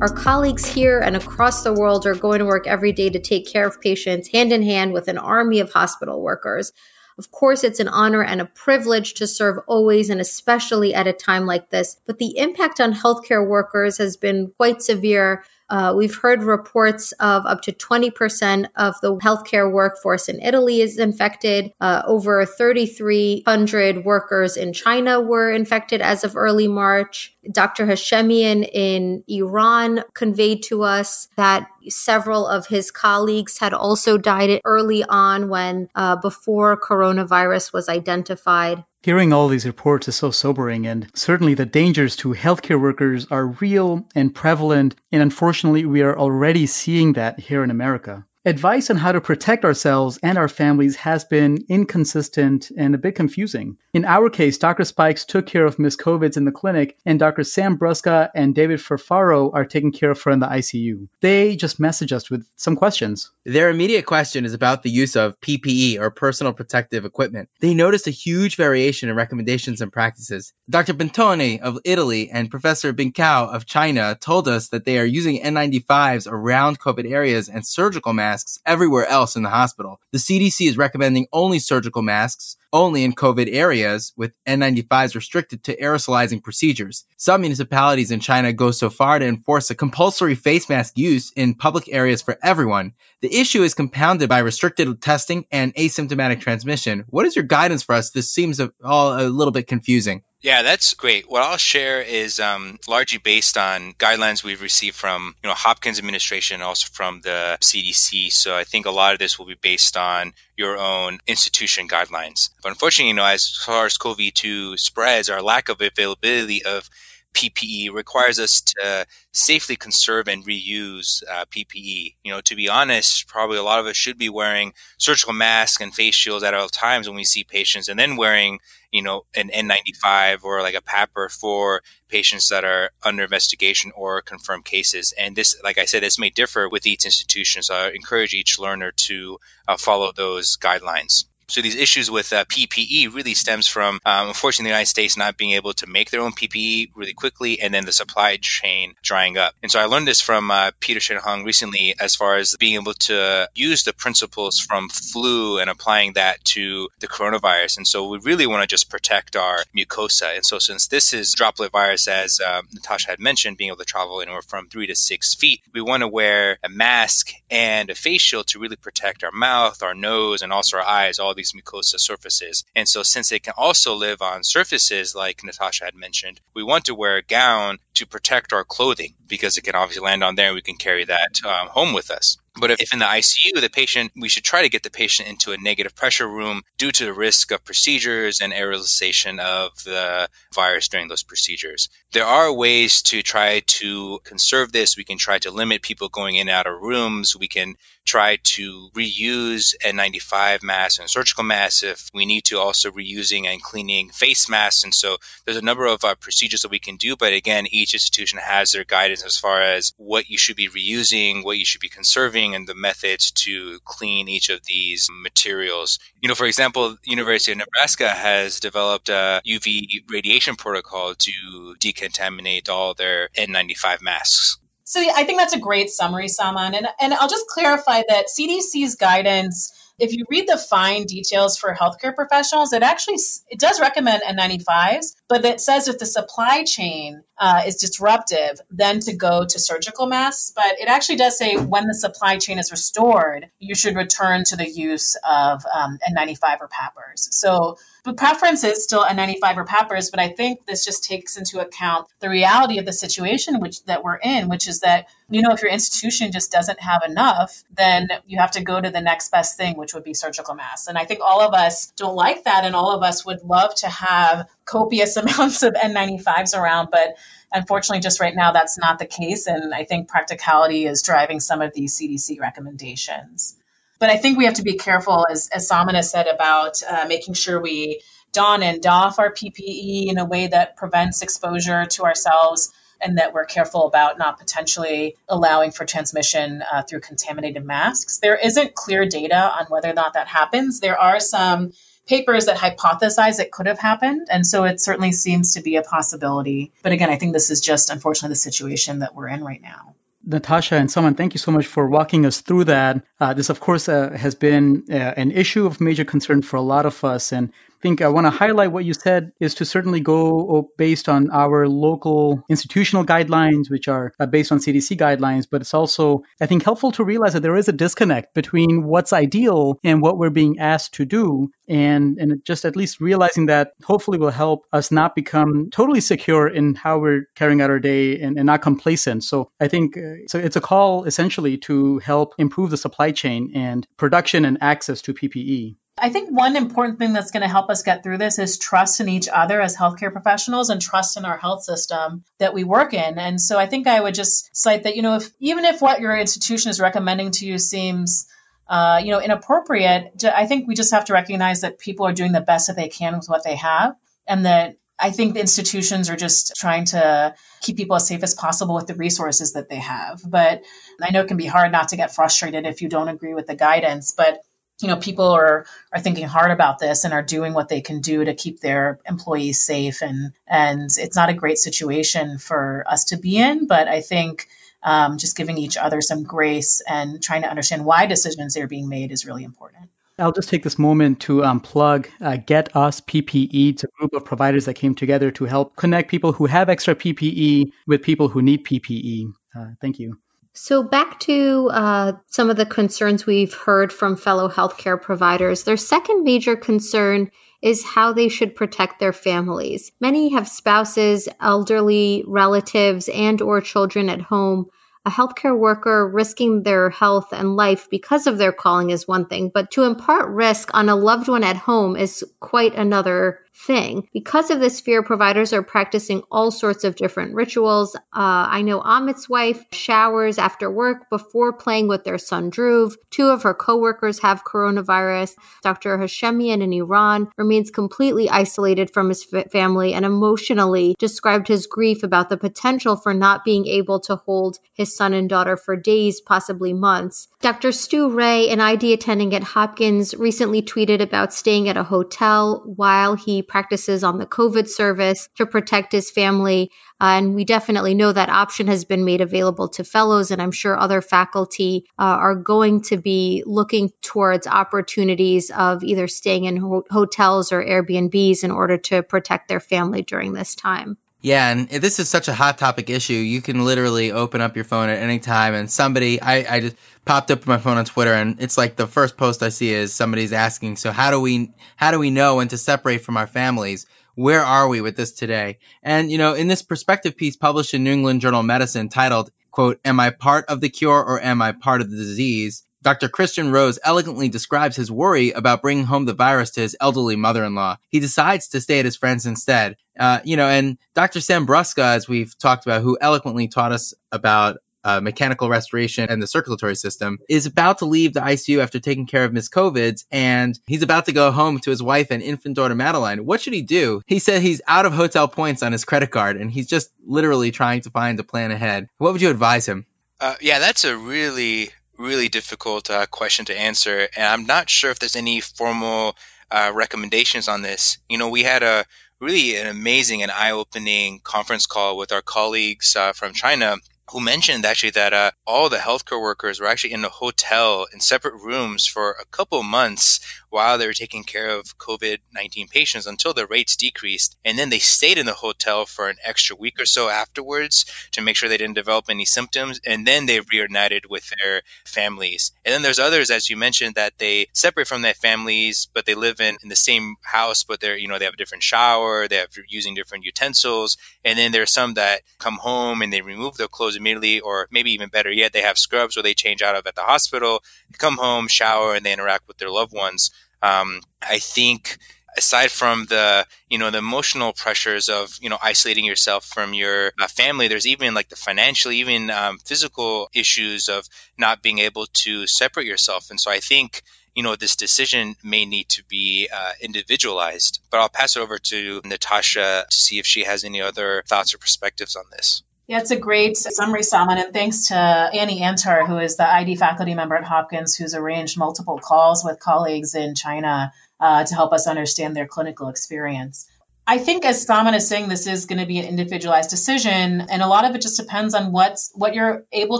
Our 0.00 0.14
colleagues 0.14 0.66
here 0.66 1.00
and 1.00 1.16
across 1.16 1.64
the 1.64 1.72
world 1.72 2.06
are 2.06 2.14
going 2.14 2.38
to 2.40 2.44
work 2.44 2.66
every 2.66 2.92
day 2.92 3.08
to 3.08 3.18
take 3.18 3.50
care 3.50 3.66
of 3.66 3.80
patients 3.80 4.28
hand 4.28 4.52
in 4.52 4.62
hand 4.62 4.92
with 4.92 5.08
an 5.08 5.18
army 5.18 5.60
of 5.60 5.72
hospital 5.72 6.20
workers. 6.20 6.72
Of 7.18 7.30
course, 7.30 7.64
it's 7.64 7.80
an 7.80 7.88
honor 7.88 8.22
and 8.22 8.42
a 8.42 8.44
privilege 8.44 9.14
to 9.14 9.26
serve 9.26 9.58
always 9.66 10.10
and 10.10 10.20
especially 10.20 10.94
at 10.94 11.06
a 11.06 11.14
time 11.14 11.46
like 11.46 11.70
this, 11.70 11.96
but 12.06 12.18
the 12.18 12.36
impact 12.36 12.78
on 12.78 12.92
healthcare 12.92 13.44
workers 13.44 13.96
has 13.98 14.18
been 14.18 14.52
quite 14.58 14.82
severe 14.82 15.44
uh, 15.68 15.94
we've 15.96 16.14
heard 16.14 16.42
reports 16.42 17.12
of 17.12 17.46
up 17.46 17.62
to 17.62 17.72
20% 17.72 18.66
of 18.76 18.94
the 19.00 19.16
healthcare 19.16 19.70
workforce 19.70 20.28
in 20.28 20.40
Italy 20.40 20.80
is 20.80 20.98
infected. 20.98 21.72
Uh, 21.80 22.02
over 22.06 22.44
3,300 22.44 24.04
workers 24.04 24.56
in 24.56 24.72
China 24.72 25.20
were 25.20 25.50
infected 25.50 26.00
as 26.00 26.24
of 26.24 26.36
early 26.36 26.68
March. 26.68 27.36
Dr. 27.50 27.86
Hashemian 27.86 28.64
in 28.64 29.24
Iran 29.28 30.04
conveyed 30.14 30.64
to 30.64 30.82
us 30.82 31.28
that 31.36 31.68
several 31.88 32.46
of 32.46 32.66
his 32.66 32.90
colleagues 32.90 33.58
had 33.58 33.72
also 33.72 34.18
died 34.18 34.60
early 34.64 35.04
on 35.04 35.48
when 35.48 35.88
uh, 35.94 36.16
before 36.16 36.80
coronavirus 36.80 37.72
was 37.72 37.88
identified. 37.88 38.84
Hearing 39.06 39.32
all 39.32 39.46
these 39.46 39.66
reports 39.66 40.08
is 40.08 40.16
so 40.16 40.32
sobering, 40.32 40.84
and 40.88 41.06
certainly 41.14 41.54
the 41.54 41.64
dangers 41.64 42.16
to 42.16 42.34
healthcare 42.34 42.80
workers 42.80 43.28
are 43.30 43.46
real 43.46 44.04
and 44.16 44.34
prevalent, 44.34 44.96
and 45.12 45.22
unfortunately, 45.22 45.86
we 45.86 46.02
are 46.02 46.18
already 46.18 46.66
seeing 46.66 47.12
that 47.12 47.38
here 47.38 47.62
in 47.62 47.70
America 47.70 48.26
advice 48.46 48.90
on 48.90 48.96
how 48.96 49.10
to 49.10 49.20
protect 49.20 49.64
ourselves 49.64 50.20
and 50.22 50.38
our 50.38 50.46
families 50.46 50.94
has 50.94 51.24
been 51.24 51.58
inconsistent 51.68 52.70
and 52.78 52.94
a 52.94 52.98
bit 52.98 53.16
confusing. 53.16 53.76
In 53.92 54.04
our 54.04 54.30
case, 54.30 54.56
Dr. 54.58 54.84
Spikes 54.84 55.24
took 55.24 55.46
care 55.46 55.66
of 55.66 55.80
Miss 55.80 55.96
COVIDs 55.96 56.36
in 56.36 56.44
the 56.44 56.52
clinic, 56.52 56.96
and 57.04 57.18
Dr. 57.18 57.42
Sam 57.42 57.76
Brusca 57.76 58.30
and 58.36 58.54
David 58.54 58.78
Furfaro 58.78 59.50
are 59.52 59.64
taking 59.64 59.90
care 59.90 60.12
of 60.12 60.22
her 60.22 60.30
in 60.30 60.38
the 60.38 60.46
ICU. 60.46 61.08
They 61.20 61.56
just 61.56 61.80
messaged 61.80 62.12
us 62.12 62.30
with 62.30 62.46
some 62.54 62.76
questions. 62.76 63.32
Their 63.44 63.68
immediate 63.68 64.06
question 64.06 64.44
is 64.44 64.54
about 64.54 64.84
the 64.84 64.90
use 64.90 65.16
of 65.16 65.40
PPE 65.40 65.98
or 65.98 66.10
personal 66.10 66.52
protective 66.52 67.04
equipment. 67.04 67.48
They 67.60 67.74
noticed 67.74 68.06
a 68.06 68.12
huge 68.12 68.54
variation 68.54 69.08
in 69.08 69.16
recommendations 69.16 69.80
and 69.80 69.92
practices. 69.92 70.52
Dr. 70.70 70.94
Bentoni 70.94 71.60
of 71.60 71.80
Italy 71.84 72.30
and 72.30 72.48
Professor 72.48 72.92
Bin 72.92 73.12
Cao 73.12 73.52
of 73.52 73.66
China 73.66 74.16
told 74.20 74.46
us 74.46 74.68
that 74.68 74.84
they 74.84 75.00
are 75.00 75.04
using 75.04 75.42
N95s 75.42 76.30
around 76.30 76.78
COVID 76.78 77.10
areas 77.10 77.48
and 77.48 77.66
surgical 77.66 78.12
masks 78.12 78.35
masks 78.36 78.58
everywhere 78.66 79.06
else 79.06 79.36
in 79.36 79.42
the 79.42 79.48
hospital. 79.48 79.98
The 80.12 80.18
CDC 80.18 80.68
is 80.68 80.76
recommending 80.76 81.26
only 81.32 81.58
surgical 81.58 82.02
masks, 82.02 82.58
only 82.70 83.02
in 83.02 83.14
COVID 83.14 83.48
areas, 83.50 84.12
with 84.14 84.34
N95s 84.46 85.14
restricted 85.14 85.64
to 85.64 85.76
aerosolizing 85.76 86.42
procedures. 86.42 87.06
Some 87.16 87.40
municipalities 87.40 88.10
in 88.10 88.20
China 88.20 88.52
go 88.52 88.72
so 88.72 88.90
far 88.90 89.18
to 89.18 89.26
enforce 89.26 89.70
a 89.70 89.74
compulsory 89.74 90.34
face 90.34 90.68
mask 90.68 90.98
use 90.98 91.32
in 91.34 91.54
public 91.54 91.88
areas 91.90 92.20
for 92.20 92.36
everyone. 92.42 92.92
The 93.22 93.34
issue 93.34 93.62
is 93.62 93.72
compounded 93.72 94.28
by 94.28 94.40
restricted 94.40 95.00
testing 95.00 95.46
and 95.50 95.74
asymptomatic 95.74 96.40
transmission. 96.40 97.06
What 97.08 97.24
is 97.24 97.36
your 97.36 97.46
guidance 97.46 97.84
for 97.84 97.94
us? 97.94 98.10
This 98.10 98.30
seems 98.30 98.60
all 98.84 99.18
a 99.18 99.24
little 99.30 99.52
bit 99.52 99.66
confusing. 99.66 100.22
Yeah, 100.42 100.62
that's 100.62 100.94
great. 100.94 101.28
What 101.28 101.42
I'll 101.42 101.56
share 101.56 102.00
is 102.02 102.38
um, 102.40 102.78
largely 102.86 103.18
based 103.18 103.56
on 103.56 103.94
guidelines 103.94 104.44
we've 104.44 104.60
received 104.62 104.94
from 104.94 105.34
you 105.42 105.48
know 105.48 105.54
Hopkins 105.54 105.98
administration 105.98 106.62
also 106.62 106.88
from 106.92 107.20
the 107.22 107.58
CDC. 107.60 108.30
So 108.32 108.56
I 108.56 108.64
think 108.64 108.86
a 108.86 108.90
lot 108.90 109.12
of 109.12 109.18
this 109.18 109.38
will 109.38 109.46
be 109.46 109.56
based 109.60 109.96
on 109.96 110.34
your 110.56 110.76
own 110.76 111.18
institution 111.26 111.88
guidelines. 111.88 112.50
But 112.62 112.68
unfortunately, 112.68 113.08
you 113.08 113.14
know, 113.14 113.24
as 113.24 113.48
far 113.48 113.86
as 113.86 113.98
COVID-2 113.98 114.78
spreads, 114.78 115.30
our 115.30 115.42
lack 115.42 115.68
of 115.68 115.80
availability 115.80 116.64
of 116.64 116.88
PPE 117.36 117.92
requires 117.92 118.40
us 118.40 118.62
to 118.62 119.06
safely 119.30 119.76
conserve 119.76 120.26
and 120.26 120.44
reuse 120.46 121.22
uh, 121.30 121.44
PPE. 121.44 122.14
You 122.24 122.32
know, 122.32 122.40
to 122.40 122.56
be 122.56 122.70
honest, 122.70 123.28
probably 123.28 123.58
a 123.58 123.62
lot 123.62 123.78
of 123.78 123.86
us 123.86 123.96
should 123.96 124.16
be 124.16 124.30
wearing 124.30 124.72
surgical 124.96 125.34
masks 125.34 125.82
and 125.82 125.94
face 125.94 126.14
shields 126.14 126.44
at 126.44 126.54
all 126.54 126.68
times 126.68 127.06
when 127.06 127.16
we 127.16 127.24
see 127.24 127.44
patients, 127.44 127.88
and 127.88 127.98
then 127.98 128.16
wearing, 128.16 128.60
you 128.90 129.02
know, 129.02 129.26
an 129.34 129.50
N95 129.50 130.44
or 130.44 130.62
like 130.62 130.74
a 130.74 130.80
PAPR 130.80 131.30
for 131.30 131.82
patients 132.08 132.48
that 132.48 132.64
are 132.64 132.90
under 133.02 133.24
investigation 133.24 133.92
or 133.94 134.22
confirmed 134.22 134.64
cases. 134.64 135.12
And 135.18 135.36
this, 135.36 135.60
like 135.62 135.76
I 135.76 135.84
said, 135.84 136.02
this 136.02 136.18
may 136.18 136.30
differ 136.30 136.70
with 136.70 136.86
each 136.86 137.04
institution. 137.04 137.62
So 137.62 137.74
I 137.74 137.90
encourage 137.90 138.32
each 138.32 138.58
learner 138.58 138.92
to 139.08 139.38
uh, 139.68 139.76
follow 139.76 140.12
those 140.12 140.56
guidelines. 140.56 141.26
So 141.48 141.62
these 141.62 141.76
issues 141.76 142.10
with 142.10 142.32
uh, 142.32 142.44
PPE 142.44 143.14
really 143.14 143.34
stems 143.34 143.68
from, 143.68 144.00
um, 144.04 144.28
unfortunately, 144.28 144.64
the 144.64 144.74
United 144.74 144.88
States 144.88 145.16
not 145.16 145.36
being 145.36 145.52
able 145.52 145.74
to 145.74 145.86
make 145.86 146.10
their 146.10 146.20
own 146.22 146.32
PPE 146.32 146.90
really 146.96 147.14
quickly, 147.14 147.60
and 147.60 147.72
then 147.72 147.84
the 147.84 147.92
supply 147.92 148.36
chain 148.40 148.94
drying 149.00 149.38
up. 149.38 149.54
And 149.62 149.70
so 149.70 149.78
I 149.78 149.84
learned 149.84 150.08
this 150.08 150.20
from 150.20 150.50
uh, 150.50 150.72
Peter 150.80 150.98
Chin-Hong 150.98 151.44
recently, 151.44 151.94
as 152.00 152.16
far 152.16 152.36
as 152.36 152.56
being 152.58 152.74
able 152.74 152.94
to 152.94 153.48
use 153.54 153.84
the 153.84 153.92
principles 153.92 154.58
from 154.58 154.88
flu 154.88 155.60
and 155.60 155.70
applying 155.70 156.14
that 156.14 156.42
to 156.56 156.88
the 156.98 157.06
coronavirus. 157.06 157.76
And 157.76 157.86
so 157.86 158.08
we 158.08 158.18
really 158.18 158.48
want 158.48 158.62
to 158.62 158.66
just 158.66 158.90
protect 158.90 159.36
our 159.36 159.58
mucosa. 159.76 160.34
And 160.34 160.44
so 160.44 160.58
since 160.58 160.88
this 160.88 161.12
is 161.12 161.32
droplet 161.32 161.70
virus, 161.70 162.08
as 162.08 162.40
um, 162.40 162.66
Natasha 162.72 163.10
had 163.10 163.20
mentioned, 163.20 163.56
being 163.56 163.68
able 163.68 163.78
to 163.78 163.84
travel 163.84 164.20
anywhere 164.20 164.42
from 164.42 164.68
three 164.68 164.88
to 164.88 164.96
six 164.96 165.36
feet, 165.36 165.60
we 165.72 165.80
want 165.80 166.00
to 166.00 166.08
wear 166.08 166.58
a 166.64 166.68
mask 166.68 167.30
and 167.52 167.88
a 167.88 167.94
face 167.94 168.22
shield 168.22 168.48
to 168.48 168.58
really 168.58 168.76
protect 168.76 169.22
our 169.22 169.30
mouth, 169.30 169.84
our 169.84 169.94
nose, 169.94 170.42
and 170.42 170.52
also 170.52 170.78
our 170.78 170.84
eyes, 170.84 171.20
all 171.20 171.35
these 171.36 171.52
mucosa 171.52 172.00
surfaces. 172.00 172.64
And 172.74 172.88
so 172.88 173.02
since 173.02 173.28
they 173.28 173.38
can 173.38 173.54
also 173.56 173.94
live 173.94 174.22
on 174.22 174.42
surfaces 174.42 175.14
like 175.14 175.44
Natasha 175.44 175.84
had 175.84 175.94
mentioned, 175.94 176.40
we 176.54 176.62
want 176.62 176.86
to 176.86 176.94
wear 176.94 177.16
a 177.16 177.22
gown 177.22 177.78
to 177.94 178.06
protect 178.06 178.52
our 178.52 178.64
clothing 178.64 179.14
because 179.26 179.56
it 179.56 179.62
can 179.62 179.74
obviously 179.74 180.04
land 180.04 180.24
on 180.24 180.34
there 180.34 180.48
and 180.48 180.54
we 180.54 180.62
can 180.62 180.76
carry 180.76 181.04
that 181.04 181.44
um, 181.44 181.68
home 181.68 181.92
with 181.92 182.10
us. 182.10 182.38
But 182.58 182.70
if 182.70 182.92
in 182.92 182.98
the 182.98 183.04
ICU, 183.04 183.60
the 183.60 183.68
patient, 183.68 184.12
we 184.16 184.28
should 184.28 184.44
try 184.44 184.62
to 184.62 184.70
get 184.70 184.82
the 184.82 184.90
patient 184.90 185.28
into 185.28 185.52
a 185.52 185.58
negative 185.58 185.94
pressure 185.94 186.26
room 186.26 186.62
due 186.78 186.90
to 186.90 187.04
the 187.04 187.12
risk 187.12 187.50
of 187.50 187.64
procedures 187.64 188.40
and 188.40 188.52
aerosolization 188.52 189.38
of 189.38 189.72
the 189.84 190.28
virus 190.54 190.88
during 190.88 191.08
those 191.08 191.22
procedures. 191.22 191.90
There 192.12 192.24
are 192.24 192.52
ways 192.52 193.02
to 193.02 193.22
try 193.22 193.60
to 193.60 194.20
conserve 194.24 194.72
this. 194.72 194.96
We 194.96 195.04
can 195.04 195.18
try 195.18 195.38
to 195.40 195.50
limit 195.50 195.82
people 195.82 196.08
going 196.08 196.36
in 196.36 196.48
and 196.48 196.56
out 196.56 196.66
of 196.66 196.80
rooms. 196.80 197.36
We 197.36 197.48
can 197.48 197.74
try 198.06 198.38
to 198.42 198.88
reuse 198.94 199.74
N95 199.84 200.62
masks 200.62 200.98
and 200.98 201.10
surgical 201.10 201.44
masks 201.44 201.82
if 201.82 202.08
we 202.14 202.24
need 202.24 202.44
to, 202.46 202.58
also 202.58 202.90
reusing 202.90 203.46
and 203.46 203.62
cleaning 203.62 204.10
face 204.10 204.48
masks. 204.48 204.84
And 204.84 204.94
so 204.94 205.16
there's 205.44 205.56
a 205.56 205.62
number 205.62 205.86
of 205.86 206.04
uh, 206.04 206.14
procedures 206.14 206.62
that 206.62 206.70
we 206.70 206.78
can 206.78 206.96
do. 206.96 207.16
But 207.16 207.32
again, 207.32 207.66
each 207.70 207.94
institution 207.94 208.38
has 208.38 208.70
their 208.70 208.84
guidance 208.84 209.24
as 209.24 209.36
far 209.36 209.60
as 209.60 209.92
what 209.96 210.30
you 210.30 210.38
should 210.38 210.56
be 210.56 210.68
reusing, 210.68 211.44
what 211.44 211.58
you 211.58 211.64
should 211.64 211.80
be 211.80 211.88
conserving, 211.88 212.45
and 212.54 212.66
the 212.66 212.74
methods 212.74 213.30
to 213.32 213.78
clean 213.84 214.28
each 214.28 214.50
of 214.50 214.64
these 214.64 215.08
materials. 215.10 215.98
You 216.20 216.28
know, 216.28 216.34
for 216.34 216.46
example, 216.46 216.96
University 217.04 217.52
of 217.52 217.58
Nebraska 217.58 218.08
has 218.08 218.60
developed 218.60 219.08
a 219.08 219.40
UV 219.46 220.10
radiation 220.10 220.56
protocol 220.56 221.14
to 221.14 221.74
decontaminate 221.80 222.68
all 222.68 222.94
their 222.94 223.28
N95 223.36 224.02
masks. 224.02 224.58
So 224.84 225.00
I 225.00 225.24
think 225.24 225.38
that's 225.38 225.54
a 225.54 225.58
great 225.58 225.90
summary, 225.90 226.28
Salman. 226.28 226.74
And, 226.74 226.86
and 227.00 227.12
I'll 227.12 227.28
just 227.28 227.48
clarify 227.48 228.02
that 228.08 228.26
CDC's 228.28 228.94
guidance 228.94 229.72
if 229.98 230.12
you 230.12 230.24
read 230.28 230.46
the 230.46 230.58
fine 230.58 231.04
details 231.04 231.56
for 231.56 231.74
healthcare 231.74 232.14
professionals, 232.14 232.72
it 232.72 232.82
actually 232.82 233.18
it 233.48 233.58
does 233.58 233.80
recommend 233.80 234.22
N95s, 234.22 235.14
but 235.28 235.44
it 235.44 235.60
says 235.60 235.88
if 235.88 235.98
the 235.98 236.06
supply 236.06 236.64
chain 236.64 237.22
uh, 237.38 237.62
is 237.66 237.76
disruptive, 237.76 238.60
then 238.70 239.00
to 239.00 239.14
go 239.14 239.44
to 239.44 239.58
surgical 239.58 240.06
masks. 240.06 240.52
But 240.54 240.80
it 240.80 240.88
actually 240.88 241.16
does 241.16 241.38
say 241.38 241.56
when 241.56 241.86
the 241.86 241.94
supply 241.94 242.38
chain 242.38 242.58
is 242.58 242.70
restored, 242.70 243.48
you 243.58 243.74
should 243.74 243.96
return 243.96 244.44
to 244.44 244.56
the 244.56 244.68
use 244.68 245.16
of 245.28 245.64
um, 245.72 245.98
N95 246.08 246.60
or 246.60 246.68
PAPRs. 246.68 247.28
So 247.32 247.78
the 248.06 248.14
preference 248.14 248.62
is 248.62 248.84
still 248.84 249.04
N95 249.04 249.56
or 249.56 249.64
PAPRs, 249.64 250.10
but 250.12 250.20
I 250.20 250.28
think 250.28 250.64
this 250.64 250.84
just 250.84 251.04
takes 251.04 251.36
into 251.36 251.60
account 251.60 252.06
the 252.20 252.30
reality 252.30 252.78
of 252.78 252.86
the 252.86 252.92
situation 252.92 253.58
which 253.60 253.84
that 253.84 254.04
we're 254.04 254.16
in, 254.16 254.48
which 254.48 254.68
is 254.68 254.80
that 254.80 255.08
you 255.28 255.42
know 255.42 255.50
if 255.50 255.60
your 255.60 255.72
institution 255.72 256.30
just 256.30 256.52
doesn't 256.52 256.80
have 256.80 257.02
enough, 257.04 257.64
then 257.76 258.08
you 258.26 258.38
have 258.38 258.52
to 258.52 258.62
go 258.62 258.80
to 258.80 258.90
the 258.90 259.00
next 259.00 259.30
best 259.30 259.56
thing, 259.56 259.76
which 259.76 259.92
would 259.92 260.04
be 260.04 260.14
surgical 260.14 260.54
masks. 260.54 260.86
And 260.86 260.96
I 260.96 261.04
think 261.04 261.20
all 261.20 261.40
of 261.40 261.52
us 261.52 261.90
don't 261.96 262.14
like 262.14 262.44
that, 262.44 262.64
and 262.64 262.76
all 262.76 262.92
of 262.92 263.02
us 263.02 263.26
would 263.26 263.42
love 263.42 263.74
to 263.76 263.88
have 263.88 264.48
copious 264.64 265.16
amounts 265.16 265.64
of 265.64 265.74
N95s 265.74 266.56
around, 266.56 266.88
but 266.92 267.16
unfortunately, 267.52 268.00
just 268.00 268.20
right 268.20 268.34
now, 268.34 268.52
that's 268.52 268.78
not 268.78 269.00
the 269.00 269.06
case. 269.06 269.48
And 269.48 269.74
I 269.74 269.84
think 269.84 270.08
practicality 270.08 270.86
is 270.86 271.02
driving 271.02 271.40
some 271.40 271.60
of 271.60 271.74
these 271.74 271.98
CDC 271.98 272.40
recommendations. 272.40 273.56
But 273.98 274.10
I 274.10 274.16
think 274.16 274.36
we 274.36 274.44
have 274.44 274.54
to 274.54 274.62
be 274.62 274.74
careful, 274.74 275.26
as, 275.30 275.48
as 275.52 275.68
said, 275.68 276.26
about 276.26 276.82
uh, 276.82 277.06
making 277.08 277.34
sure 277.34 277.60
we 277.60 278.02
don 278.32 278.62
and 278.62 278.82
doff 278.82 279.18
our 279.18 279.32
PPE 279.32 280.08
in 280.08 280.18
a 280.18 280.24
way 280.24 280.48
that 280.48 280.76
prevents 280.76 281.22
exposure 281.22 281.86
to 281.86 282.04
ourselves 282.04 282.72
and 283.00 283.18
that 283.18 283.32
we're 283.32 283.44
careful 283.44 283.86
about 283.86 284.18
not 284.18 284.38
potentially 284.38 285.16
allowing 285.28 285.70
for 285.70 285.84
transmission 285.84 286.62
uh, 286.70 286.82
through 286.82 287.00
contaminated 287.00 287.64
masks. 287.64 288.18
There 288.18 288.36
isn't 288.36 288.74
clear 288.74 289.06
data 289.06 289.36
on 289.36 289.66
whether 289.66 289.90
or 289.90 289.94
not 289.94 290.14
that 290.14 290.28
happens. 290.28 290.80
There 290.80 290.98
are 290.98 291.20
some 291.20 291.72
papers 292.06 292.46
that 292.46 292.56
hypothesize 292.56 293.40
it 293.40 293.50
could 293.50 293.66
have 293.66 293.78
happened. 293.78 294.28
And 294.30 294.46
so 294.46 294.64
it 294.64 294.80
certainly 294.80 295.12
seems 295.12 295.54
to 295.54 295.62
be 295.62 295.76
a 295.76 295.82
possibility. 295.82 296.72
But 296.82 296.92
again, 296.92 297.10
I 297.10 297.16
think 297.16 297.32
this 297.32 297.50
is 297.50 297.60
just 297.60 297.90
unfortunately 297.90 298.32
the 298.32 298.36
situation 298.36 299.00
that 299.00 299.14
we're 299.14 299.28
in 299.28 299.44
right 299.44 299.60
now. 299.60 299.94
Natasha 300.26 300.74
and 300.74 300.90
Salman, 300.90 301.14
thank 301.14 301.34
you 301.34 301.38
so 301.38 301.52
much 301.52 301.66
for 301.66 301.88
walking 301.88 302.26
us 302.26 302.40
through 302.40 302.64
that. 302.64 303.04
Uh, 303.20 303.32
this, 303.32 303.48
of 303.48 303.60
course, 303.60 303.88
uh, 303.88 304.10
has 304.10 304.34
been 304.34 304.84
uh, 304.90 304.94
an 304.94 305.30
issue 305.30 305.66
of 305.66 305.80
major 305.80 306.04
concern 306.04 306.42
for 306.42 306.56
a 306.56 306.62
lot 306.62 306.84
of 306.84 307.04
us. 307.04 307.32
And 307.32 307.52
think 307.80 308.02
I 308.02 308.08
want 308.08 308.26
to 308.26 308.30
highlight 308.30 308.72
what 308.72 308.84
you 308.84 308.94
said 308.94 309.32
is 309.40 309.56
to 309.56 309.64
certainly 309.64 310.00
go 310.00 310.70
based 310.76 311.08
on 311.08 311.30
our 311.30 311.68
local 311.68 312.44
institutional 312.48 313.04
guidelines, 313.04 313.70
which 313.70 313.88
are 313.88 314.12
uh, 314.18 314.26
based 314.26 314.52
on 314.52 314.58
CDC 314.58 314.98
guidelines. 314.98 315.46
But 315.50 315.60
it's 315.60 315.74
also, 315.74 316.22
I 316.40 316.46
think, 316.46 316.64
helpful 316.64 316.92
to 316.92 317.04
realize 317.04 317.34
that 317.34 317.42
there 317.42 317.56
is 317.56 317.68
a 317.68 317.72
disconnect 317.72 318.34
between 318.34 318.84
what's 318.84 319.12
ideal 319.12 319.78
and 319.84 320.02
what 320.02 320.18
we're 320.18 320.30
being 320.30 320.58
asked 320.58 320.94
to 320.94 321.04
do. 321.04 321.50
And, 321.68 322.18
and 322.18 322.44
just 322.44 322.64
at 322.64 322.76
least 322.76 323.00
realizing 323.00 323.46
that 323.46 323.72
hopefully 323.82 324.18
will 324.18 324.30
help 324.30 324.66
us 324.72 324.90
not 324.92 325.14
become 325.14 325.70
totally 325.70 326.00
secure 326.00 326.46
in 326.46 326.74
how 326.74 326.98
we're 326.98 327.26
carrying 327.34 327.60
out 327.60 327.70
our 327.70 327.80
day 327.80 328.20
and, 328.20 328.36
and 328.36 328.46
not 328.46 328.62
complacent. 328.62 329.24
So 329.24 329.50
I 329.60 329.68
think 329.68 329.96
uh, 329.96 330.26
so 330.28 330.38
it's 330.38 330.56
a 330.56 330.60
call 330.60 331.04
essentially 331.04 331.58
to 331.58 331.98
help 331.98 332.34
improve 332.38 332.70
the 332.70 332.76
supply 332.76 333.10
chain 333.12 333.52
and 333.54 333.86
production 333.96 334.44
and 334.44 334.58
access 334.60 335.02
to 335.02 335.14
PPE. 335.14 335.76
I 335.98 336.10
think 336.10 336.30
one 336.30 336.56
important 336.56 336.98
thing 336.98 337.14
that's 337.14 337.30
going 337.30 337.42
to 337.42 337.48
help 337.48 337.70
us 337.70 337.82
get 337.82 338.02
through 338.02 338.18
this 338.18 338.38
is 338.38 338.58
trust 338.58 339.00
in 339.00 339.08
each 339.08 339.28
other 339.28 339.60
as 339.60 339.74
healthcare 339.74 340.12
professionals 340.12 340.68
and 340.68 340.80
trust 340.80 341.16
in 341.16 341.24
our 341.24 341.38
health 341.38 341.64
system 341.64 342.22
that 342.38 342.52
we 342.52 342.64
work 342.64 342.92
in. 342.92 343.18
And 343.18 343.40
so 343.40 343.58
I 343.58 343.66
think 343.66 343.86
I 343.86 344.00
would 344.00 344.14
just 344.14 344.54
cite 344.54 344.82
that, 344.82 344.96
you 344.96 345.02
know, 345.02 345.16
if 345.16 345.30
even 345.40 345.64
if 345.64 345.80
what 345.80 346.00
your 346.00 346.14
institution 346.14 346.70
is 346.70 346.80
recommending 346.80 347.30
to 347.32 347.46
you 347.46 347.58
seems 347.58 348.28
uh, 348.68 349.00
you 349.02 349.12
know, 349.12 349.20
inappropriate. 349.20 350.24
I 350.24 350.46
think 350.46 350.66
we 350.66 350.74
just 350.74 350.92
have 350.92 351.04
to 351.06 351.12
recognize 351.12 351.60
that 351.60 351.78
people 351.78 352.06
are 352.06 352.12
doing 352.12 352.32
the 352.32 352.40
best 352.40 352.66
that 352.66 352.76
they 352.76 352.88
can 352.88 353.16
with 353.16 353.28
what 353.28 353.44
they 353.44 353.56
have, 353.56 353.94
and 354.26 354.44
that 354.44 354.76
I 354.98 355.10
think 355.10 355.34
the 355.34 355.40
institutions 355.40 356.10
are 356.10 356.16
just 356.16 356.56
trying 356.56 356.86
to 356.86 357.34
keep 357.60 357.76
people 357.76 357.96
as 357.96 358.08
safe 358.08 358.22
as 358.22 358.34
possible 358.34 358.74
with 358.74 358.86
the 358.86 358.94
resources 358.94 359.52
that 359.52 359.68
they 359.68 359.76
have. 359.76 360.20
But 360.26 360.62
I 361.00 361.10
know 361.10 361.20
it 361.20 361.28
can 361.28 361.36
be 361.36 361.46
hard 361.46 361.70
not 361.70 361.88
to 361.88 361.96
get 361.96 362.14
frustrated 362.14 362.66
if 362.66 362.82
you 362.82 362.88
don't 362.88 363.08
agree 363.08 363.34
with 363.34 363.46
the 363.46 363.54
guidance. 363.54 364.14
But 364.16 364.40
you 364.80 364.88
know 364.88 364.96
people 364.96 365.30
are 365.30 365.66
are 365.92 366.00
thinking 366.00 366.26
hard 366.26 366.50
about 366.50 366.78
this 366.78 367.04
and 367.04 367.14
are 367.14 367.22
doing 367.22 367.54
what 367.54 367.68
they 367.68 367.80
can 367.80 368.00
do 368.00 368.24
to 368.24 368.34
keep 368.34 368.60
their 368.60 369.00
employees 369.06 369.60
safe 369.60 370.02
and 370.02 370.32
and 370.46 370.90
it's 370.98 371.16
not 371.16 371.28
a 371.28 371.34
great 371.34 371.58
situation 371.58 372.38
for 372.38 372.84
us 372.86 373.04
to 373.04 373.16
be 373.16 373.38
in 373.38 373.66
but 373.66 373.88
i 373.88 374.00
think 374.00 374.48
um, 374.82 375.18
just 375.18 375.36
giving 375.36 375.58
each 375.58 375.76
other 375.76 376.00
some 376.00 376.22
grace 376.22 376.80
and 376.86 377.20
trying 377.20 377.42
to 377.42 377.48
understand 377.48 377.84
why 377.84 378.06
decisions 378.06 378.56
are 378.56 378.68
being 378.68 378.88
made 378.88 379.10
is 379.10 379.26
really 379.26 379.44
important 379.44 379.90
I'll 380.18 380.32
just 380.32 380.48
take 380.48 380.62
this 380.62 380.78
moment 380.78 381.20
to 381.20 381.44
um, 381.44 381.60
plug 381.60 382.08
uh, 382.22 382.38
Get 382.38 382.74
Us 382.74 383.02
PPE. 383.02 383.72
It's 383.72 383.84
a 383.84 383.88
group 383.98 384.14
of 384.14 384.24
providers 384.24 384.64
that 384.64 384.72
came 384.72 384.94
together 384.94 385.30
to 385.32 385.44
help 385.44 385.76
connect 385.76 386.10
people 386.10 386.32
who 386.32 386.46
have 386.46 386.70
extra 386.70 386.94
PPE 386.94 387.70
with 387.86 388.00
people 388.00 388.28
who 388.28 388.40
need 388.40 388.64
PPE. 388.64 389.34
Uh, 389.54 389.66
thank 389.82 389.98
you. 389.98 390.18
So, 390.58 390.82
back 390.82 391.20
to 391.20 391.68
uh, 391.70 392.12
some 392.28 392.48
of 392.48 392.56
the 392.56 392.64
concerns 392.64 393.26
we've 393.26 393.52
heard 393.52 393.92
from 393.92 394.16
fellow 394.16 394.48
healthcare 394.48 395.00
providers. 395.00 395.64
Their 395.64 395.76
second 395.76 396.24
major 396.24 396.56
concern 396.56 397.30
is 397.60 397.84
how 397.84 398.14
they 398.14 398.30
should 398.30 398.56
protect 398.56 398.98
their 398.98 399.12
families. 399.12 399.92
Many 400.00 400.30
have 400.30 400.48
spouses, 400.48 401.28
elderly 401.42 402.24
relatives, 402.26 403.10
and 403.10 403.42
or 403.42 403.60
children 403.60 404.08
at 404.08 404.22
home. 404.22 404.70
A 405.04 405.10
healthcare 405.10 405.56
worker 405.56 406.08
risking 406.08 406.62
their 406.62 406.88
health 406.88 407.34
and 407.34 407.54
life 407.54 407.88
because 407.90 408.26
of 408.26 408.38
their 408.38 408.52
calling 408.52 408.88
is 408.88 409.06
one 409.06 409.26
thing, 409.26 409.50
but 409.52 409.72
to 409.72 409.84
impart 409.84 410.30
risk 410.30 410.70
on 410.72 410.88
a 410.88 410.96
loved 410.96 411.28
one 411.28 411.44
at 411.44 411.56
home 411.56 411.96
is 411.96 412.24
quite 412.40 412.74
another 412.74 413.40
thing. 413.56 414.08
Because 414.12 414.50
of 414.50 414.60
this 414.60 414.80
fear, 414.80 415.02
providers 415.02 415.52
are 415.52 415.62
practicing 415.62 416.22
all 416.30 416.50
sorts 416.50 416.84
of 416.84 416.96
different 416.96 417.34
rituals. 417.34 417.96
Uh, 417.96 418.00
I 418.12 418.62
know 418.62 418.80
Amit's 418.80 419.28
wife 419.28 419.64
showers 419.72 420.38
after 420.38 420.70
work 420.70 421.08
before 421.10 421.52
playing 421.52 421.88
with 421.88 422.04
their 422.04 422.18
son 422.18 422.50
Dhruv. 422.50 422.94
Two 423.10 423.28
of 423.28 423.44
her 423.44 423.54
coworkers 423.54 424.18
have 424.20 424.44
coronavirus. 424.44 425.34
Dr. 425.62 425.98
Hashemian 425.98 426.62
in 426.62 426.72
Iran 426.72 427.28
remains 427.36 427.70
completely 427.70 428.28
isolated 428.28 428.90
from 428.90 429.08
his 429.08 429.26
f- 429.32 429.50
family 429.50 429.94
and 429.94 430.04
emotionally 430.04 430.94
described 430.98 431.48
his 431.48 431.66
grief 431.66 432.02
about 432.02 432.28
the 432.28 432.36
potential 432.36 432.96
for 432.96 433.14
not 433.14 433.44
being 433.44 433.66
able 433.66 434.00
to 434.00 434.16
hold 434.16 434.58
his 434.74 434.94
son 434.94 435.14
and 435.14 435.28
daughter 435.28 435.56
for 435.56 435.76
days, 435.76 436.20
possibly 436.20 436.72
months. 436.72 437.28
Dr. 437.40 437.72
Stu 437.72 438.10
Ray, 438.10 438.50
an 438.50 438.60
ID 438.60 438.92
attending 438.92 439.34
at 439.34 439.42
Hopkins, 439.42 440.14
recently 440.14 440.62
tweeted 440.62 441.00
about 441.00 441.32
staying 441.32 441.68
at 441.68 441.76
a 441.76 441.82
hotel 441.82 442.62
while 442.64 443.14
he 443.14 443.42
practices 443.46 444.04
on 444.04 444.18
the 444.18 444.26
COVID 444.26 444.68
service 444.68 445.28
to 445.36 445.46
protect 445.46 445.92
his 445.92 446.10
family. 446.10 446.70
Uh, 447.00 447.16
and 447.16 447.34
we 447.34 447.44
definitely 447.44 447.94
know 447.94 448.12
that 448.12 448.28
option 448.28 448.66
has 448.68 448.84
been 448.84 449.04
made 449.04 449.20
available 449.20 449.68
to 449.68 449.84
fellows, 449.84 450.30
and 450.30 450.40
I'm 450.40 450.52
sure 450.52 450.78
other 450.78 451.02
faculty 451.02 451.84
uh, 451.98 452.02
are 452.02 452.34
going 452.34 452.82
to 452.82 452.96
be 452.96 453.42
looking 453.46 453.92
towards 454.02 454.46
opportunities 454.46 455.50
of 455.50 455.84
either 455.84 456.08
staying 456.08 456.44
in 456.44 456.56
ho- 456.56 456.86
hotels 456.90 457.52
or 457.52 457.62
Airbnbs 457.62 458.44
in 458.44 458.50
order 458.50 458.78
to 458.78 459.02
protect 459.02 459.48
their 459.48 459.60
family 459.60 460.02
during 460.02 460.32
this 460.32 460.54
time. 460.54 460.96
Yeah, 461.22 461.50
and 461.50 461.68
this 461.68 461.98
is 461.98 462.08
such 462.08 462.28
a 462.28 462.34
hot 462.34 462.58
topic 462.58 462.88
issue. 462.90 463.14
You 463.14 463.40
can 463.42 463.64
literally 463.64 464.12
open 464.12 464.40
up 464.40 464.54
your 464.54 464.64
phone 464.64 464.90
at 464.90 464.98
any 464.98 465.18
time, 465.18 465.54
and 465.54 465.70
somebody, 465.70 466.20
I, 466.20 466.56
I 466.56 466.60
just 466.60 466.76
popped 467.04 467.30
up 467.30 467.46
my 467.46 467.58
phone 467.58 467.78
on 467.78 467.84
Twitter, 467.84 468.12
and 468.12 468.40
it's 468.40 468.56
like 468.58 468.76
the 468.76 468.86
first 468.86 469.16
post 469.16 469.42
I 469.42 469.48
see 469.48 469.72
is 469.72 469.92
somebody's 469.94 470.32
asking, 470.32 470.76
so 470.76 470.92
how 470.92 471.10
do 471.10 471.20
we, 471.20 471.52
how 471.74 471.90
do 471.90 471.98
we 471.98 472.10
know 472.10 472.36
when 472.36 472.48
to 472.48 472.58
separate 472.58 472.98
from 473.02 473.16
our 473.16 473.26
families? 473.26 473.86
Where 474.14 474.42
are 474.42 474.68
we 474.68 474.80
with 474.80 474.96
this 474.96 475.12
today? 475.12 475.58
And 475.82 476.10
you 476.10 476.18
know, 476.18 476.34
in 476.34 476.48
this 476.48 476.62
perspective 476.62 477.16
piece 477.16 477.36
published 477.36 477.74
in 477.74 477.82
New 477.84 477.92
England 477.92 478.20
Journal 478.20 478.40
of 478.40 478.46
Medicine 478.46 478.88
titled, 478.88 479.30
"quote 479.50 479.80
Am 479.84 479.98
I 480.00 480.10
part 480.10 480.46
of 480.46 480.60
the 480.60 480.70
cure 480.70 481.02
or 481.02 481.20
am 481.20 481.42
I 481.42 481.52
part 481.52 481.80
of 481.80 481.90
the 481.90 481.96
disease?" 481.96 482.62
Dr. 482.86 483.08
Christian 483.08 483.50
Rose 483.50 483.80
elegantly 483.82 484.28
describes 484.28 484.76
his 484.76 484.92
worry 484.92 485.32
about 485.32 485.60
bringing 485.60 485.86
home 485.86 486.04
the 486.04 486.14
virus 486.14 486.52
to 486.52 486.60
his 486.60 486.76
elderly 486.80 487.16
mother-in-law. 487.16 487.78
He 487.88 487.98
decides 487.98 488.50
to 488.50 488.60
stay 488.60 488.78
at 488.78 488.84
his 488.84 488.94
friend's 488.94 489.26
instead. 489.26 489.74
Uh, 489.98 490.20
you 490.22 490.36
know, 490.36 490.46
and 490.46 490.78
Dr. 490.94 491.20
Sam 491.20 491.48
Brusca, 491.48 491.82
as 491.82 492.08
we've 492.08 492.38
talked 492.38 492.64
about, 492.64 492.82
who 492.82 492.96
eloquently 493.00 493.48
taught 493.48 493.72
us 493.72 493.92
about 494.12 494.58
uh, 494.84 495.00
mechanical 495.00 495.48
restoration 495.48 496.08
and 496.08 496.22
the 496.22 496.28
circulatory 496.28 496.76
system, 496.76 497.18
is 497.28 497.46
about 497.46 497.78
to 497.78 497.86
leave 497.86 498.14
the 498.14 498.20
ICU 498.20 498.62
after 498.62 498.78
taking 498.78 499.06
care 499.06 499.24
of 499.24 499.32
Miss 499.32 499.48
COVID's, 499.48 500.06
and 500.12 500.56
he's 500.68 500.82
about 500.82 501.06
to 501.06 501.12
go 501.12 501.32
home 501.32 501.58
to 501.58 501.70
his 501.70 501.82
wife 501.82 502.12
and 502.12 502.22
infant 502.22 502.54
daughter 502.54 502.76
Madeline. 502.76 503.26
What 503.26 503.40
should 503.40 503.54
he 503.54 503.62
do? 503.62 504.00
He 504.06 504.20
said 504.20 504.42
he's 504.42 504.62
out 504.64 504.86
of 504.86 504.92
hotel 504.92 505.26
points 505.26 505.64
on 505.64 505.72
his 505.72 505.84
credit 505.84 506.12
card, 506.12 506.36
and 506.36 506.52
he's 506.52 506.68
just 506.68 506.92
literally 507.04 507.50
trying 507.50 507.80
to 507.80 507.90
find 507.90 508.20
a 508.20 508.22
plan 508.22 508.52
ahead. 508.52 508.86
What 508.98 509.12
would 509.12 509.22
you 509.22 509.30
advise 509.30 509.66
him? 509.66 509.86
Uh, 510.20 510.36
yeah, 510.40 510.60
that's 510.60 510.84
a 510.84 510.96
really 510.96 511.70
really 511.98 512.28
difficult 512.28 512.90
uh, 512.90 513.06
question 513.06 513.46
to 513.46 513.58
answer, 513.58 514.08
and 514.16 514.26
I'm 514.26 514.46
not 514.46 514.70
sure 514.70 514.90
if 514.90 514.98
there's 514.98 515.16
any 515.16 515.40
formal 515.40 516.16
uh, 516.50 516.72
recommendations 516.74 517.48
on 517.48 517.62
this. 517.62 517.98
You 518.08 518.18
know, 518.18 518.28
we 518.28 518.42
had 518.42 518.62
a 518.62 518.84
really 519.20 519.56
an 519.56 519.66
amazing 519.66 520.22
and 520.22 520.30
eye-opening 520.30 521.20
conference 521.20 521.66
call 521.66 521.96
with 521.96 522.12
our 522.12 522.22
colleagues 522.22 522.96
uh, 522.96 523.12
from 523.12 523.32
China 523.32 523.76
who 524.10 524.20
mentioned 524.20 524.64
actually 524.64 524.90
that 524.90 525.12
uh, 525.12 525.30
all 525.46 525.68
the 525.68 525.76
healthcare 525.76 526.20
workers 526.20 526.60
were 526.60 526.68
actually 526.68 526.92
in 526.92 527.04
a 527.04 527.08
hotel 527.08 527.86
in 527.92 528.00
separate 528.00 528.34
rooms 528.34 528.86
for 528.86 529.16
a 529.20 529.24
couple 529.26 529.62
months 529.62 530.20
while 530.56 530.78
they 530.78 530.86
were 530.86 530.94
taking 530.94 531.22
care 531.22 531.50
of 531.50 531.76
COVID 531.76 532.16
19 532.32 532.68
patients 532.68 533.06
until 533.06 533.34
the 533.34 533.46
rates 533.46 533.76
decreased. 533.76 534.38
And 534.42 534.58
then 534.58 534.70
they 534.70 534.78
stayed 534.78 535.18
in 535.18 535.26
the 535.26 535.34
hotel 535.34 535.84
for 535.84 536.08
an 536.08 536.16
extra 536.24 536.56
week 536.56 536.80
or 536.80 536.86
so 536.86 537.10
afterwards 537.10 537.84
to 538.12 538.22
make 538.22 538.36
sure 538.36 538.48
they 538.48 538.56
didn't 538.56 538.80
develop 538.82 539.04
any 539.10 539.26
symptoms. 539.26 539.80
And 539.84 540.06
then 540.06 540.24
they 540.24 540.40
reunited 540.40 541.04
with 541.10 541.28
their 541.28 541.60
families. 541.84 542.52
And 542.64 542.72
then 542.72 542.80
there's 542.80 542.98
others, 542.98 543.30
as 543.30 543.50
you 543.50 543.58
mentioned, 543.58 543.96
that 543.96 544.16
they 544.16 544.46
separate 544.54 544.88
from 544.88 545.02
their 545.02 545.12
families, 545.12 545.88
but 545.92 546.06
they 546.06 546.14
live 546.14 546.40
in, 546.40 546.56
in 546.62 546.70
the 546.70 546.76
same 546.76 547.16
house, 547.22 547.62
but 547.62 547.80
they're, 547.80 547.98
you 547.98 548.08
know, 548.08 548.18
they 548.18 548.24
have 548.24 548.32
a 548.32 548.38
different 548.38 548.62
shower, 548.62 549.28
they 549.28 549.36
have 549.36 549.50
using 549.68 549.94
different 549.94 550.24
utensils. 550.24 550.96
And 551.22 551.38
then 551.38 551.52
there's 551.52 551.70
some 551.70 551.92
that 551.94 552.22
come 552.38 552.56
home 552.56 553.02
and 553.02 553.12
they 553.12 553.20
remove 553.20 553.58
their 553.58 553.68
clothes 553.68 553.96
immediately, 553.96 554.40
or 554.40 554.68
maybe 554.70 554.92
even 554.92 555.10
better 555.10 555.30
yet, 555.30 555.52
they 555.52 555.60
have 555.60 555.76
scrubs 555.76 556.16
where 556.16 556.22
they 556.22 556.32
change 556.32 556.62
out 556.62 556.76
of 556.76 556.86
at 556.86 556.94
the 556.94 557.02
hospital, 557.02 557.62
come 557.98 558.16
home, 558.16 558.48
shower, 558.48 558.94
and 558.94 559.04
they 559.04 559.12
interact 559.12 559.46
with 559.46 559.58
their 559.58 559.70
loved 559.70 559.92
ones. 559.92 560.30
Um, 560.62 561.00
I 561.22 561.38
think 561.38 561.98
aside 562.36 562.70
from 562.70 563.06
the 563.06 563.46
you 563.68 563.78
know 563.78 563.90
the 563.90 563.98
emotional 563.98 564.52
pressures 564.52 565.08
of 565.08 565.36
you 565.40 565.48
know 565.48 565.58
isolating 565.60 566.04
yourself 566.04 566.44
from 566.44 566.74
your 566.74 567.12
uh, 567.20 567.26
family 567.28 567.68
there's 567.68 567.86
even 567.86 568.14
like 568.14 568.28
the 568.28 568.36
financial 568.36 568.92
even 568.92 569.30
um, 569.30 569.58
physical 569.58 570.28
issues 570.34 570.88
of 570.88 571.06
not 571.38 571.62
being 571.62 571.78
able 571.78 572.06
to 572.12 572.46
separate 572.46 572.86
yourself. 572.86 573.30
And 573.30 573.40
so 573.40 573.50
i 573.50 573.60
think 573.60 574.02
you 574.34 574.42
know 574.42 574.54
this 574.54 574.76
decision 574.76 575.34
may 575.42 575.64
need 575.64 575.88
to 575.90 576.04
be 576.04 576.48
uh, 576.52 576.72
individualized. 576.80 577.80
But 577.90 578.00
i'll 578.00 578.08
pass 578.08 578.36
it 578.36 578.40
over 578.40 578.58
to 578.58 579.00
natasha 579.04 579.86
to 579.90 579.96
see 579.96 580.18
if 580.18 580.26
she 580.26 580.44
has 580.44 580.64
any 580.64 580.80
other 580.82 581.22
thoughts 581.26 581.54
or 581.54 581.58
perspectives 581.58 582.16
on 582.16 582.24
this 582.30 582.62
yeah, 582.88 583.00
it's 583.00 583.10
a 583.10 583.18
great 583.18 583.56
summary, 583.56 584.04
Salman, 584.04 584.38
and 584.38 584.52
thanks 584.52 584.88
to 584.88 584.94
Annie 584.94 585.60
Antar, 585.60 586.06
who 586.06 586.18
is 586.18 586.36
the 586.36 586.48
ID 586.48 586.76
faculty 586.76 587.14
member 587.14 587.34
at 587.34 587.42
Hopkins, 587.42 587.96
who's 587.96 588.14
arranged 588.14 588.56
multiple 588.56 589.00
calls 589.02 589.44
with 589.44 589.58
colleagues 589.58 590.14
in 590.14 590.36
China 590.36 590.92
uh, 591.18 591.44
to 591.44 591.54
help 591.54 591.72
us 591.72 591.88
understand 591.88 592.36
their 592.36 592.46
clinical 592.46 592.88
experience. 592.88 593.68
I 594.06 594.18
think, 594.18 594.44
as 594.44 594.62
Salman 594.62 594.94
is 594.94 595.08
saying, 595.08 595.28
this 595.28 595.48
is 595.48 595.66
going 595.66 595.80
to 595.80 595.86
be 595.86 595.98
an 595.98 596.04
individualized 596.04 596.70
decision, 596.70 597.40
and 597.40 597.60
a 597.60 597.66
lot 597.66 597.84
of 597.84 597.96
it 597.96 598.02
just 598.02 598.20
depends 598.20 598.54
on 598.54 598.70
what's 598.70 599.10
what 599.16 599.34
you're 599.34 599.64
able 599.72 599.98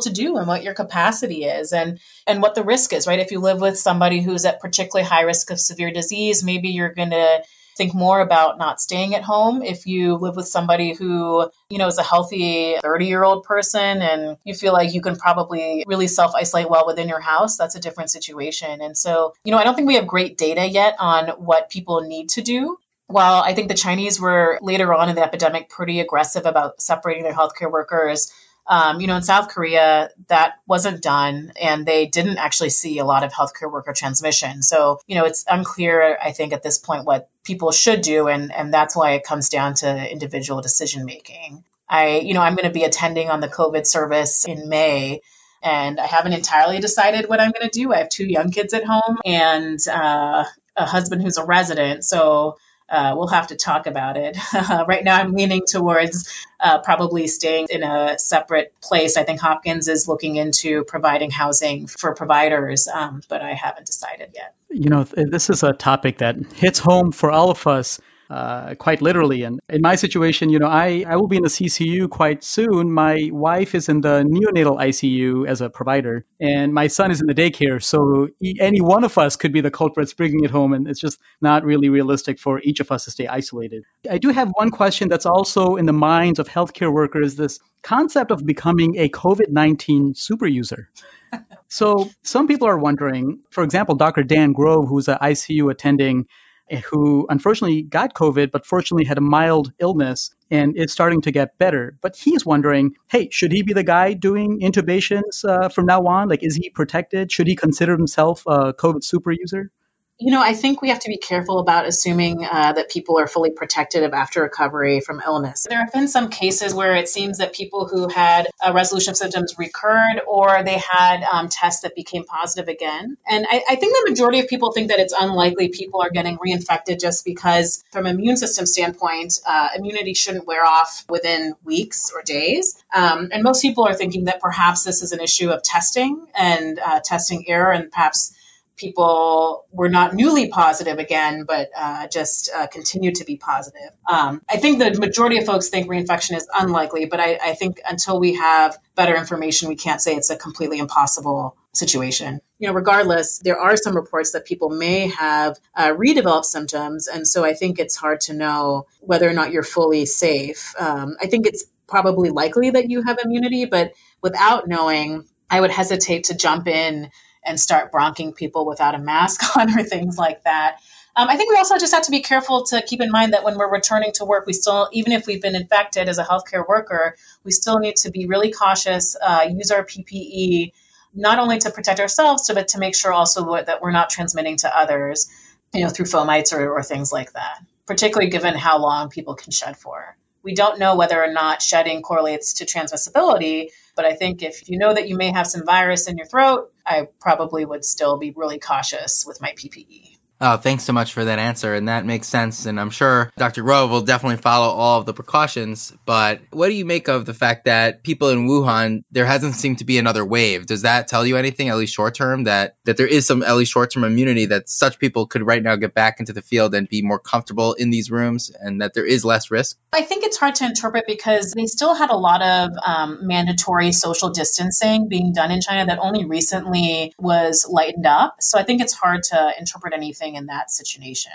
to 0.03 0.11
do 0.11 0.37
and 0.37 0.47
what 0.47 0.63
your 0.63 0.75
capacity 0.75 1.43
is, 1.43 1.73
and 1.73 1.99
and 2.25 2.41
what 2.41 2.55
the 2.55 2.63
risk 2.63 2.93
is. 2.93 3.09
Right? 3.09 3.19
If 3.19 3.33
you 3.33 3.41
live 3.41 3.61
with 3.61 3.77
somebody 3.77 4.21
who's 4.21 4.45
at 4.45 4.61
particularly 4.61 5.09
high 5.09 5.23
risk 5.23 5.51
of 5.51 5.59
severe 5.59 5.91
disease, 5.91 6.45
maybe 6.45 6.69
you're 6.69 6.95
going 6.95 7.11
to 7.11 7.43
think 7.77 7.95
more 7.95 8.21
about 8.21 8.59
not 8.59 8.81
staying 8.81 9.15
at 9.15 9.23
home. 9.23 9.63
If 9.63 9.87
you 9.87 10.17
live 10.17 10.37
with 10.37 10.49
somebody 10.49 10.95
who, 10.95 11.49
you 11.69 11.79
know, 11.79 11.87
is 11.87 11.99
a 11.99 12.03
healthy 12.03 12.77
30 12.83 13.07
year 13.07 13.23
old 13.23 13.45
person 13.45 14.03
and 14.03 14.37
you 14.45 14.55
feel 14.55 14.73
like 14.73 14.95
you 14.95 15.01
can 15.01 15.17
probably 15.17 15.85
really 15.87 16.09
self 16.09 16.35
isolate 16.35 16.71
well 16.71 16.87
within 16.87 17.09
your 17.09 17.21
house, 17.21 17.57
that's 17.57 17.75
a 17.75 17.81
different 17.81 18.11
situation. 18.11 18.81
And 18.81 18.97
so, 18.97 19.35
you 19.45 19.53
know, 19.53 19.59
I 19.59 19.65
don't 19.65 19.75
think 19.75 19.89
we 19.89 19.97
have 19.97 20.07
great 20.07 20.39
data 20.39 20.67
yet 20.67 20.97
on 20.99 21.29
what 21.29 21.71
people 21.71 22.01
need 22.03 22.31
to 22.31 22.43
do 22.43 22.79
while 23.09 23.43
I 23.43 23.55
think 23.55 23.69
the 23.69 23.75
Chinese 23.75 24.21
were 24.21 24.59
later 24.61 24.93
on 24.93 25.09
in 25.09 25.15
the 25.15 25.23
epidemic 25.23 25.69
pretty 25.69 26.01
aggressive 26.01 26.45
about 26.47 26.83
separating 26.83 27.23
their 27.23 27.33
healthcare 27.33 27.71
workers, 27.71 28.33
um, 28.69 29.01
you 29.01 29.07
know, 29.07 29.17
in 29.17 29.23
South 29.23 29.49
Korea, 29.49 30.11
that 30.29 30.55
wasn't 30.67 31.03
done, 31.03 31.53
and 31.61 31.87
they 31.87 32.07
didn't 32.07 32.39
actually 32.39 32.71
see 32.71 32.99
a 32.99 33.05
lot 33.05 33.23
of 33.23 33.33
healthcare 33.33 33.71
worker 33.71 33.93
transmission. 33.93 34.63
So, 34.63 35.01
you 35.07 35.15
know, 35.15 35.25
it's 35.25 35.45
unclear, 35.49 36.19
I 36.21 36.33
think, 36.33 36.53
at 36.53 36.63
this 36.63 36.79
point 36.79 37.05
what 37.05 37.29
people 37.45 37.71
should 37.71 38.01
do, 38.01 38.27
and 38.29 38.53
and 38.53 38.75
that's 38.75 38.97
why 38.97 39.13
it 39.13 39.25
comes 39.25 39.49
down 39.49 39.75
to 39.75 40.11
individual 40.11 40.63
decision 40.63 41.05
making. 41.05 41.63
I, 41.89 42.19
you 42.19 42.35
know, 42.35 42.41
I'm 42.41 42.57
going 42.57 42.67
to 42.67 42.75
be 42.75 42.83
attending 42.83 43.31
on 43.31 43.39
the 43.41 43.49
COVID 43.49 43.87
service 43.87 44.45
in 44.45 44.69
May, 44.69 45.21
and 45.63 46.01
I 46.01 46.07
haven't 46.07 46.33
entirely 46.33 46.81
decided 46.81 47.29
what 47.29 47.41
I'm 47.41 47.53
going 47.53 47.69
to 47.69 47.81
do. 47.81 47.93
I 47.93 47.99
have 47.99 48.09
two 48.09 48.27
young 48.27 48.51
kids 48.51 48.75
at 48.75 48.85
home 48.85 49.19
and 49.25 49.79
uh, 49.87 50.45
a 50.77 50.85
husband 50.85 51.23
who's 51.23 51.37
a 51.37 51.45
resident, 51.45 52.05
so 52.05 52.59
uh, 52.89 53.15
we'll 53.17 53.29
have 53.29 53.49
to 53.49 53.57
talk 53.57 53.87
about 53.87 54.17
it. 54.17 54.37
right 54.87 55.03
now, 55.03 55.17
I'm 55.17 55.33
leaning 55.33 55.63
towards 55.67 56.47
uh, 56.61 56.79
probably 56.79 57.27
staying 57.27 57.67
in 57.71 57.83
a 57.83 58.19
separate 58.19 58.73
place. 58.81 59.17
I 59.17 59.25
think 59.25 59.41
Hopkins 59.41 59.89
is 59.89 60.07
looking 60.09 60.37
into 60.37 60.85
providing 60.85 61.31
housing 61.31 61.87
for 61.87 62.15
providers, 62.15 62.89
um, 62.89 63.23
but 63.29 63.43
I 63.43 63.55
haven't 63.55 63.87
decided 63.87 64.31
yet. 64.35 64.55
You 64.71 64.91
know, 64.91 65.05
this 65.05 65.51
is 65.51 65.63
a 65.63 65.73
topic 65.73 66.19
that 66.19 66.37
hits 66.55 66.79
home 66.79 67.13
for 67.13 67.31
all 67.31 67.51
of 67.51 67.67
us 67.67 68.01
uh, 68.31 68.75
quite 68.75 69.01
literally. 69.03 69.43
And 69.43 69.61
in 69.69 69.83
my 69.83 69.95
situation, 69.95 70.51
you 70.51 70.59
know, 70.59 70.69
I, 70.69 71.05
I 71.07 71.17
will 71.17 71.29
be 71.29 71.37
in 71.37 71.43
the 71.43 71.49
CCU 71.49 72.09
quite 72.11 72.43
soon. 72.43 72.91
My 72.91 73.31
wife 73.33 73.75
is 73.75 73.89
in 73.89 74.01
the 74.01 74.25
neonatal 74.25 74.79
ICU 74.79 75.47
as 75.47 75.61
a 75.61 75.71
provider, 75.71 76.25
and 76.41 76.73
my 76.73 76.89
son 76.89 77.11
is 77.11 77.21
in 77.21 77.27
the 77.27 77.35
daycare. 77.35 77.83
So 77.83 78.29
any 78.61 78.81
one 78.81 79.05
of 79.05 79.17
us 79.19 79.37
could 79.37 79.53
be 79.53 79.61
the 79.61 79.71
culprits 79.71 80.15
bringing 80.15 80.45
it 80.45 80.51
home, 80.51 80.73
and 80.73 80.89
it's 80.89 81.01
just 81.01 81.19
not 81.41 81.65
really 81.65 81.89
realistic 81.89 82.39
for 82.39 82.61
each 82.61 82.81
of 82.81 82.91
us 82.91 83.05
to 83.05 83.11
stay 83.11 83.27
isolated. 83.27 83.85
I 84.11 84.19
do 84.19 84.31
have 84.31 84.51
one 84.55 84.71
question 84.71 85.09
that's 85.09 85.27
also 85.27 85.77
in 85.77 85.87
the 85.87 85.93
minds 85.93 86.39
of 86.39 86.49
healthcare 86.49 86.93
workers 86.93 87.37
this 87.37 87.61
concept 87.83 88.31
of 88.31 88.45
becoming 88.45 88.97
a 88.97 89.09
COVID 89.09 89.49
19 89.49 90.15
super 90.15 90.47
user. 90.47 90.91
so 91.69 92.11
some 92.23 92.49
people 92.49 92.69
are 92.69 92.79
wondering, 92.79 93.41
for 93.51 93.63
example, 93.63 93.95
Dr. 93.95 94.23
Dan 94.23 94.53
Grove, 94.53 94.89
who's 94.89 95.09
an 95.09 95.19
ICU 95.23 95.71
attending 95.71 96.27
who 96.71 97.27
unfortunately 97.29 97.83
got 97.83 98.15
COVID, 98.15 98.51
but 98.51 98.67
fortunately 98.67 99.05
had 99.05 99.19
a 99.19 99.23
mild 99.23 99.73
illness 99.79 100.35
and 100.51 100.77
it's 100.77 100.93
starting 100.93 101.21
to 101.23 101.31
get 101.31 101.59
better. 101.59 101.97
But 102.01 102.17
he's 102.17 102.45
wondering, 102.45 102.97
hey, 103.09 103.29
should 103.31 103.53
he 103.53 103.63
be 103.63 103.73
the 103.73 103.85
guy 103.85 104.13
doing 104.13 104.61
intubations 104.61 105.45
uh, 105.45 105.69
from 105.69 105.87
now 105.87 106.07
on? 106.07 106.29
Like, 106.29 106.43
is 106.43 106.57
he 106.57 106.71
protected? 106.71 107.31
Should 107.31 107.47
he 107.47 107.57
consider 107.57 107.97
himself 107.97 108.43
a 108.47 108.73
COVID 108.73 109.05
super 109.05 109.33
user? 109.33 109.71
You 110.19 110.31
know, 110.31 110.43
I 110.43 110.55
think 110.55 110.81
we 110.81 110.89
have 110.89 111.01
to 111.01 111.11
be 111.11 111.19
careful 111.19 111.59
about 111.59 111.87
assuming 111.87 112.43
uh, 112.43 112.73
that 112.73 112.91
people 112.91 113.19
are 113.19 113.27
fully 113.27 113.51
protected 113.51 114.03
after 114.15 114.41
recovery 114.43 115.01
from 115.01 115.21
illness. 115.25 115.67
There 115.69 115.79
have 115.79 115.93
been 115.93 116.09
some 116.09 116.31
cases 116.31 116.73
where 116.73 116.97
it 116.97 117.07
seems 117.07 117.39
that 117.39 117.53
people 117.53 117.87
who 117.87 118.09
had 118.09 118.49
a 118.65 118.73
resolution 118.73 119.11
of 119.11 119.19
symptoms 119.19 119.57
recurred 119.59 120.23
or 120.27 120.63
they 120.63 120.79
had 120.79 121.23
um, 121.23 121.49
tests 121.51 121.83
that 121.83 121.95
became 121.95 122.25
positive 122.25 122.69
again. 122.69 123.19
And 123.29 123.47
I, 123.49 123.63
I, 123.69 123.77
think 123.77 123.95
the 123.95 124.11
majority 124.11 124.41
of 124.41 124.49
people 124.49 124.73
think 124.73 124.89
that 124.89 125.01
it's 125.01 125.13
unlikely 125.13 125.69
people 125.69 126.01
are 126.01 126.11
getting 126.11 126.39
reinfected 126.39 126.99
just 126.99 127.25
because, 127.25 127.85
from 127.93 128.07
an 128.07 128.17
immune 128.17 128.39
system 128.39 128.65
standpoint, 128.65 129.41
uh, 129.47 129.69
immunity 129.77 130.15
shouldn't 130.15 130.47
wear 130.47 130.65
off 130.65 131.05
within 131.11 131.55
weeks 131.63 132.11
or 132.15 132.23
days. 132.23 132.83
Um, 132.95 133.29
and 133.33 133.43
most 133.43 133.61
people 133.61 133.87
are 133.87 133.95
thinking 133.95 134.25
that 134.25 134.41
perhaps 134.41 134.83
this 134.83 135.03
is 135.03 135.13
an 135.13 135.21
issue 135.21 135.51
of 135.51 135.63
testing 135.63 136.27
and 136.35 136.79
uh, 136.79 137.01
testing 137.05 137.45
error 137.49 137.71
and 137.71 137.91
perhaps 137.91 138.33
people 138.77 139.67
were 139.73 139.89
not 139.89 140.15
newly 140.15 140.49
positive 140.49 140.99
again, 140.99 141.45
but 141.45 141.71
uh, 141.77 142.07
just 142.09 142.51
uh, 142.55 142.67
continued 142.67 143.17
to 143.17 143.25
be 143.25 143.37
positive. 143.37 143.91
Um, 144.09 144.43
I 144.49 144.59
think 144.59 144.79
the 144.79 144.99
majority 144.99 145.39
of 145.39 145.47
folks 145.47 145.69
think 145.69 145.89
reinfection 145.89 146.37
is 146.37 146.47
unlikely, 146.55 147.07
but 147.07 147.21
I, 147.21 147.39
I, 147.43 147.55
think 147.55 147.81
until 147.89 148.21
we 148.21 148.35
have 148.35 148.79
better 148.95 149.17
information, 149.17 149.69
we 149.69 149.77
can't 149.77 150.01
say 150.01 150.15
it's 150.15 150.31
a 150.31 150.37
completely 150.37 150.79
impossible 150.79 151.57
situation. 151.73 152.41
You 152.59 152.69
know, 152.69 152.75
regardless, 152.75 153.39
there 153.39 153.59
are 153.59 153.77
some 153.77 153.97
reports 153.97 154.33
that 154.33 154.45
people 154.45 154.71
may 154.71 155.09
have 155.09 155.59
uh, 155.75 155.93
redeveloped 155.93 156.45
symptoms, 156.45 157.09
and 157.09 157.27
so 157.27 157.45
I 157.45 157.55
think 157.55 157.79
it's 157.79 157.97
hard 157.97 158.21
to 158.23 158.35
know 158.35 158.87
whether 159.01 159.29
or 159.29 159.33
not 159.33 159.53
you're 159.53 159.63
fully 159.63 160.07
safe. 160.07 160.75
Um, 160.79 161.17
I 161.21 161.27
think 161.27 161.47
it's 161.47 161.65
probably 161.87 162.31
likely 162.31 162.71
that 162.71 162.91
you 162.91 163.03
have 163.03 163.19
immunity, 163.25 163.65
but 163.65 163.93
without 164.21 164.69
knowing, 164.69 165.25
I 165.49 165.61
would 165.61 165.71
hesitate 165.71 166.25
to 166.25 166.35
jump 166.35 166.67
in 166.67 167.11
and 167.47 167.61
start 167.61 167.93
bronking 167.93 168.35
people 168.35 168.67
without 168.67 168.95
a 168.95 168.99
mask 168.99 169.57
on 169.57 169.79
or 169.79 169.83
things 169.83 170.19
like 170.19 170.45
that. 170.45 170.79
Um, 171.19 171.29
I 171.31 171.37
think 171.39 171.51
we 171.51 171.57
also 171.57 171.79
just 171.79 171.95
have 171.95 172.05
to 172.05 172.11
be 172.11 172.21
careful 172.21 172.65
to 172.65 172.83
keep 172.83 173.01
in 173.01 173.11
mind 173.11 173.33
that 173.33 173.43
when 173.43 173.57
we're 173.57 173.73
returning 173.73 174.13
to 174.17 174.27
work, 174.27 174.45
we 174.47 174.53
still, 174.53 174.91
even 174.93 175.13
if 175.13 175.27
we've 175.27 175.41
been 175.41 175.57
infected 175.57 176.11
as 176.11 176.19
a 176.19 176.25
healthcare 176.25 176.67
worker, 176.69 177.17
we 177.43 177.53
still 177.53 177.79
need 177.79 177.97
to 177.97 178.11
be 178.11 178.27
really 178.27 178.53
cautious, 178.53 179.17
uh, 179.21 179.49
use 179.51 179.71
our 179.71 179.83
PPE, 179.83 180.73
not 181.15 181.39
only 181.39 181.57
to 181.59 181.71
protect 181.71 182.01
ourselves, 182.01 182.51
but 182.53 182.69
to 182.69 182.79
make 182.79 182.95
sure 182.95 183.15
also 183.15 183.63
that 183.65 183.81
we're 183.81 183.93
not 183.93 184.11
transmitting 184.11 184.59
to 184.59 184.79
others, 184.79 185.31
you 185.73 185.85
know, 185.85 185.89
through 185.89 186.05
fomites 186.05 186.53
or, 186.53 186.71
or 186.71 186.83
things 186.83 187.11
like 187.11 187.33
that, 187.33 187.65
particularly 187.87 188.31
given 188.31 188.55
how 188.55 188.79
long 188.79 189.09
people 189.09 189.35
can 189.37 189.53
shed 189.53 189.79
for. 189.79 190.19
We 190.43 190.55
don't 190.55 190.79
know 190.79 190.97
whether 190.97 191.21
or 191.21 191.33
not 191.33 191.63
shedding 191.63 192.03
correlates 192.03 192.55
to 192.55 192.67
transmissibility, 192.67 193.71
but 193.95 194.05
I 194.05 194.13
think 194.13 194.43
if 194.43 194.69
you 194.69 194.79
know 194.79 194.93
that 194.93 195.09
you 195.09 195.17
may 195.17 195.33
have 195.33 195.47
some 195.47 195.65
virus 195.65 196.09
in 196.09 196.19
your 196.19 196.27
throat, 196.27 196.71
I 196.87 197.09
probably 197.21 197.65
would 197.65 197.85
still 197.85 198.19
be 198.19 198.33
really 198.37 198.59
cautious 198.59 199.25
with 199.27 199.41
my 199.41 199.53
PPE. 199.53 200.16
Oh, 200.41 200.57
thanks 200.59 200.85
so 200.85 200.93
much 200.93 201.13
for 201.13 201.25
that 201.25 201.39
answer. 201.39 201.75
And 201.75 201.89
that 201.89 202.05
makes 202.05 202.29
sense. 202.29 202.67
And 202.67 202.79
I'm 202.79 202.91
sure 202.91 203.33
Dr. 203.37 203.63
Rowe 203.63 203.87
will 203.87 204.03
definitely 204.03 204.37
follow 204.37 204.69
all 204.69 205.01
of 205.01 205.07
the 205.07 205.15
precautions. 205.15 205.93
But 206.05 206.41
what 206.51 206.69
do 206.69 206.75
you 206.75 206.85
make 206.85 207.09
of 207.09 207.25
the 207.25 207.35
fact 207.35 207.65
that 207.65 208.03
people 208.03 208.29
in 208.29 208.47
Wuhan, 208.47 209.05
there 209.11 209.25
hasn't 209.25 209.55
seemed 209.55 209.79
to 209.79 209.85
be 209.85 209.99
another 209.99 210.25
wave? 210.25 210.67
Does 210.67 210.83
that 210.83 211.09
tell 211.09 211.27
you 211.27 211.37
anything, 211.37 211.69
at 211.69 211.77
least 211.77 211.95
short 211.95 212.15
term, 212.15 212.45
that, 212.45 212.77
that 212.85 212.97
there 212.97 213.07
is 213.07 213.27
some, 213.27 213.43
at 213.43 213.57
least 213.57 213.73
short 213.73 213.93
term 213.93 214.05
immunity 214.05 214.47
that 214.47 214.69
such 214.69 214.99
people 214.99 215.27
could 215.27 215.47
right 215.47 215.63
now 215.63 215.77
get 215.77 215.95
back 215.95 216.21
into 216.21 216.33
the 216.33 216.43
field 216.43 216.75
and 216.75 216.89
be 216.89 217.03
more 217.03 217.19
comfortable 217.19 217.73
in 217.75 217.91
these 217.91 218.11
rooms 218.11 218.51
and 218.51 218.83
that 218.83 218.93
there 218.93 219.07
is 219.07 219.25
less 219.25 219.51
risk? 219.51 219.79
I 219.93 220.03
think 220.03 220.25
it's 220.25 220.37
hard 220.37 220.57
to 220.57 220.67
interpret 220.67 221.05
because 221.07 221.53
they 221.53 221.67
still 221.67 221.95
had 221.95 222.11
a 222.11 222.17
lot 222.17 222.43
of 222.43 222.71
um, 222.85 223.27
mandatory 223.27 223.93
social 223.93 224.31
distancing 224.31 225.09
being 225.09 225.33
done 225.33 225.51
in 225.51 225.61
China 225.63 225.87
that 225.87 225.99
only 225.99 226.27
recently 226.27 227.15
was 227.19 227.67
lightened 227.69 228.07
up. 228.07 228.37
So 228.41 228.59
I 228.59 228.63
think 228.65 228.83
it's 228.83 228.93
hard 228.93 229.23
to 229.25 229.53
interpret 229.59 229.95
anything 229.95 230.26
in 230.35 230.47
that 230.47 230.71
situation. 230.71 231.33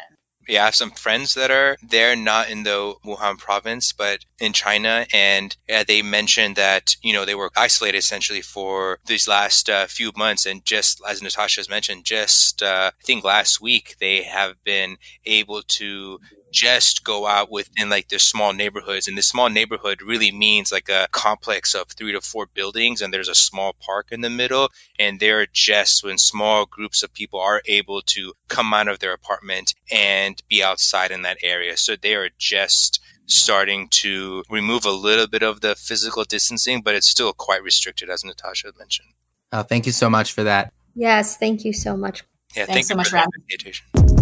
Yeah, 0.48 0.64
I 0.64 0.66
have 0.66 0.76
some 0.76 0.92
friends 0.92 1.36
that 1.36 1.52
are 1.52 1.78
there, 1.84 2.16
not 2.16 2.50
in 2.50 2.64
the 2.64 2.96
Wuhan 3.06 3.38
province, 3.38 3.94
but 3.94 4.26
in 4.40 4.54
China. 4.54 5.06
And 5.14 5.56
yeah, 5.70 5.84
they 5.84 6.02
mentioned 6.02 6.56
that, 6.56 6.96
you 7.02 7.14
know, 7.14 7.26
they 7.26 7.36
were 7.36 7.52
isolated 7.56 8.00
essentially 8.00 8.42
for 8.42 9.00
these 9.06 9.28
last 9.28 9.70
uh, 9.70 9.86
few 9.86 10.12
months. 10.18 10.48
And 10.48 10.66
just 10.66 11.02
as 11.08 11.22
Natasha 11.22 11.60
has 11.60 11.70
mentioned, 11.70 12.06
just 12.06 12.64
uh, 12.64 12.92
I 12.92 13.04
think 13.04 13.24
last 13.24 13.62
week, 13.62 13.96
they 14.00 14.24
have 14.24 14.56
been 14.64 14.98
able 15.26 15.62
to 15.62 16.20
just 16.52 17.04
go 17.04 17.26
out 17.26 17.50
within 17.50 17.90
like 17.90 18.10
the 18.10 18.20
small 18.20 18.54
neighborhoods 18.54 19.08
and 19.08 19.18
the 19.18 19.22
small 19.22 19.50
neighborhood 19.50 20.02
really 20.02 20.32
means 20.32 20.72
like 20.72 20.90
a 20.90 21.08
complex 21.12 21.74
of 21.76 21.88
three 21.88 22.12
to 22.12 22.22
four 22.22 22.46
buildings 22.46 23.02
and 23.02 23.14
there's 23.14 23.30
a 23.30 23.36
small 23.36 23.74
park 23.80 24.08
in 24.12 24.22
the 24.22 24.30
middle 24.30 24.70
and 25.00 25.20
they're 25.20 25.48
just 25.52 26.04
when 26.04 26.18
small 26.18 26.66
groups 26.66 27.04
of 27.04 27.14
people 27.14 27.40
are 27.40 27.62
able 27.66 28.02
to 28.02 28.34
come 28.48 28.74
out 28.74 28.90
of 28.90 29.00
their 29.00 29.14
apartment 29.14 29.74
and 29.92 30.42
be 30.50 30.64
outside 30.64 31.12
in 31.12 31.24
that 31.24 31.38
area. 31.42 31.78
So 31.78 31.96
they 31.96 32.16
are 32.16 32.30
just 32.38 33.02
starting 33.26 33.88
to 33.90 34.44
remove 34.50 34.86
a 34.86 34.92
little 34.92 35.28
bit 35.28 35.44
of 35.44 35.62
the 35.62 35.76
physical 35.76 36.26
distancing 36.26 36.82
but 36.82 36.96
it's 36.96 37.08
still 37.08 37.32
quite 37.32 37.64
restricted 37.64 38.10
as 38.10 38.26
natasha 38.26 38.74
mentioned. 38.78 39.08
Oh, 39.54 39.64
thank 39.64 39.86
you 39.86 39.92
so 39.92 40.10
much 40.10 40.34
for 40.34 40.44
that. 40.44 40.74
Yes 40.96 41.38
thank 41.38 41.64
you 41.64 41.72
so 41.72 41.96
much. 41.96 42.24
Yeah 42.56 42.66
thanks 42.66 42.74
thank 42.74 42.86
so 42.88 42.96
much 42.96 43.10
for 43.10 43.16
the 43.16 43.42
invitation 43.50 44.21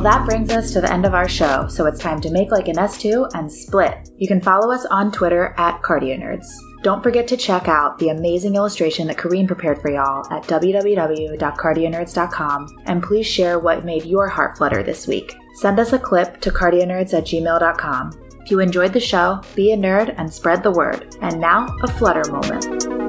Well, 0.00 0.12
that 0.12 0.24
brings 0.24 0.50
us 0.50 0.72
to 0.72 0.80
the 0.80 0.90
end 0.90 1.04
of 1.04 1.12
our 1.12 1.28
show, 1.28 1.68
so 1.68 1.84
it's 1.84 2.00
time 2.00 2.22
to 2.22 2.30
make 2.30 2.50
like 2.50 2.68
an 2.68 2.76
S2 2.76 3.32
and 3.34 3.52
split. 3.52 4.08
You 4.16 4.28
can 4.28 4.40
follow 4.40 4.72
us 4.72 4.86
on 4.86 5.12
Twitter 5.12 5.54
at 5.58 5.82
CardioNerds. 5.82 6.46
Don't 6.82 7.02
forget 7.02 7.28
to 7.28 7.36
check 7.36 7.68
out 7.68 7.98
the 7.98 8.08
amazing 8.08 8.54
illustration 8.54 9.08
that 9.08 9.18
Kareen 9.18 9.46
prepared 9.46 9.82
for 9.82 9.90
y'all 9.90 10.24
at 10.32 10.44
www.cardionerds.com 10.44 12.78
and 12.86 13.02
please 13.02 13.26
share 13.26 13.58
what 13.58 13.84
made 13.84 14.06
your 14.06 14.26
heart 14.26 14.56
flutter 14.56 14.82
this 14.82 15.06
week. 15.06 15.34
Send 15.56 15.78
us 15.78 15.92
a 15.92 15.98
clip 15.98 16.40
to 16.40 16.50
cardionerds 16.50 17.12
at 17.12 17.24
gmail.com. 17.24 18.12
If 18.40 18.50
you 18.50 18.60
enjoyed 18.60 18.94
the 18.94 19.00
show, 19.00 19.42
be 19.54 19.72
a 19.72 19.76
nerd 19.76 20.14
and 20.16 20.32
spread 20.32 20.62
the 20.62 20.70
word. 20.70 21.14
And 21.20 21.42
now, 21.42 21.66
a 21.82 21.88
flutter 21.88 22.22
moment. 22.32 22.99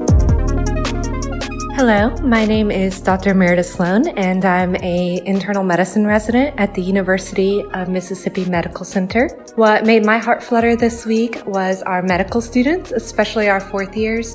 Hello, 1.74 2.14
my 2.18 2.44
name 2.44 2.70
is 2.70 3.00
Dr. 3.00 3.32
Meredith 3.32 3.64
Sloan, 3.64 4.06
and 4.06 4.44
I'm 4.44 4.76
a 4.76 5.22
internal 5.24 5.64
medicine 5.64 6.06
resident 6.06 6.60
at 6.60 6.74
the 6.74 6.82
University 6.82 7.62
of 7.62 7.88
Mississippi 7.88 8.44
Medical 8.44 8.84
Center. 8.84 9.28
What 9.54 9.86
made 9.86 10.04
my 10.04 10.18
heart 10.18 10.42
flutter 10.42 10.76
this 10.76 11.06
week 11.06 11.46
was 11.46 11.82
our 11.82 12.02
medical 12.02 12.42
students, 12.42 12.92
especially 12.92 13.48
our 13.48 13.58
fourth 13.58 13.96
years. 13.96 14.34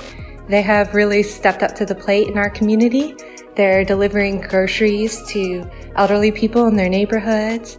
They 0.49 0.63
have 0.63 0.95
really 0.95 1.21
stepped 1.21 1.61
up 1.61 1.75
to 1.75 1.85
the 1.85 1.93
plate 1.93 2.27
in 2.27 2.39
our 2.39 2.49
community. 2.49 3.15
They're 3.55 3.85
delivering 3.85 4.41
groceries 4.41 5.21
to 5.27 5.69
elderly 5.95 6.31
people 6.31 6.65
in 6.65 6.75
their 6.75 6.89
neighborhoods. 6.89 7.77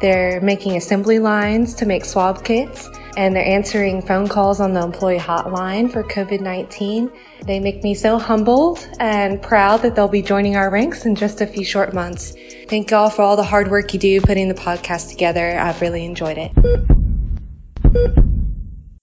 They're 0.00 0.40
making 0.40 0.76
assembly 0.76 1.20
lines 1.20 1.74
to 1.76 1.86
make 1.86 2.04
swab 2.04 2.44
kits 2.44 2.90
and 3.16 3.34
they're 3.34 3.46
answering 3.46 4.02
phone 4.02 4.28
calls 4.28 4.60
on 4.60 4.74
the 4.74 4.82
employee 4.82 5.18
hotline 5.18 5.90
for 5.90 6.04
COVID 6.04 6.40
19. 6.40 7.10
They 7.44 7.60
make 7.60 7.82
me 7.82 7.94
so 7.94 8.18
humbled 8.18 8.86
and 8.98 9.40
proud 9.40 9.82
that 9.82 9.94
they'll 9.94 10.08
be 10.08 10.22
joining 10.22 10.56
our 10.56 10.70
ranks 10.70 11.06
in 11.06 11.14
just 11.14 11.40
a 11.40 11.46
few 11.46 11.64
short 11.64 11.94
months. 11.94 12.34
Thank 12.68 12.90
y'all 12.90 13.10
for 13.10 13.22
all 13.22 13.36
the 13.36 13.44
hard 13.44 13.70
work 13.70 13.92
you 13.94 14.00
do 14.00 14.20
putting 14.20 14.48
the 14.48 14.54
podcast 14.54 15.10
together. 15.10 15.58
I've 15.58 15.80
really 15.80 16.04
enjoyed 16.04 16.38
it. 16.38 16.52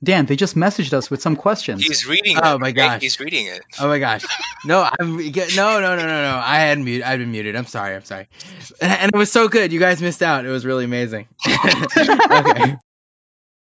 Dan, 0.04 0.26
they 0.26 0.36
just 0.36 0.56
messaged 0.56 0.92
us 0.92 1.10
with 1.10 1.22
some 1.22 1.38
questions. 1.38 1.82
He's 1.82 2.06
reading. 2.06 2.38
Oh 2.44 2.60
my 2.60 2.72
gosh, 2.72 3.02
he's 3.02 3.18
reading 3.22 3.46
it. 3.46 3.62
Oh 3.80 3.88
my 3.88 4.00
gosh, 4.00 4.26
no, 4.66 4.82
I'm 4.82 5.16
no, 5.16 5.32
no, 5.56 5.80
no, 5.80 5.96
no, 5.96 6.06
no. 6.06 6.42
I 6.44 6.58
had 6.58 6.78
mute. 6.78 7.04
I've 7.04 7.20
been 7.20 7.32
muted. 7.32 7.56
I'm 7.56 7.66
sorry. 7.66 7.96
I'm 7.96 8.04
sorry. 8.04 8.28
And 8.82 9.12
it 9.14 9.18
was 9.18 9.32
so 9.32 9.48
good. 9.48 9.72
You 9.72 9.80
guys 9.80 10.02
missed 10.02 10.22
out. 10.22 10.46
It 10.46 10.50
was 10.50 10.66
really 10.66 10.84
amazing. 10.84 11.28
okay. 11.48 12.76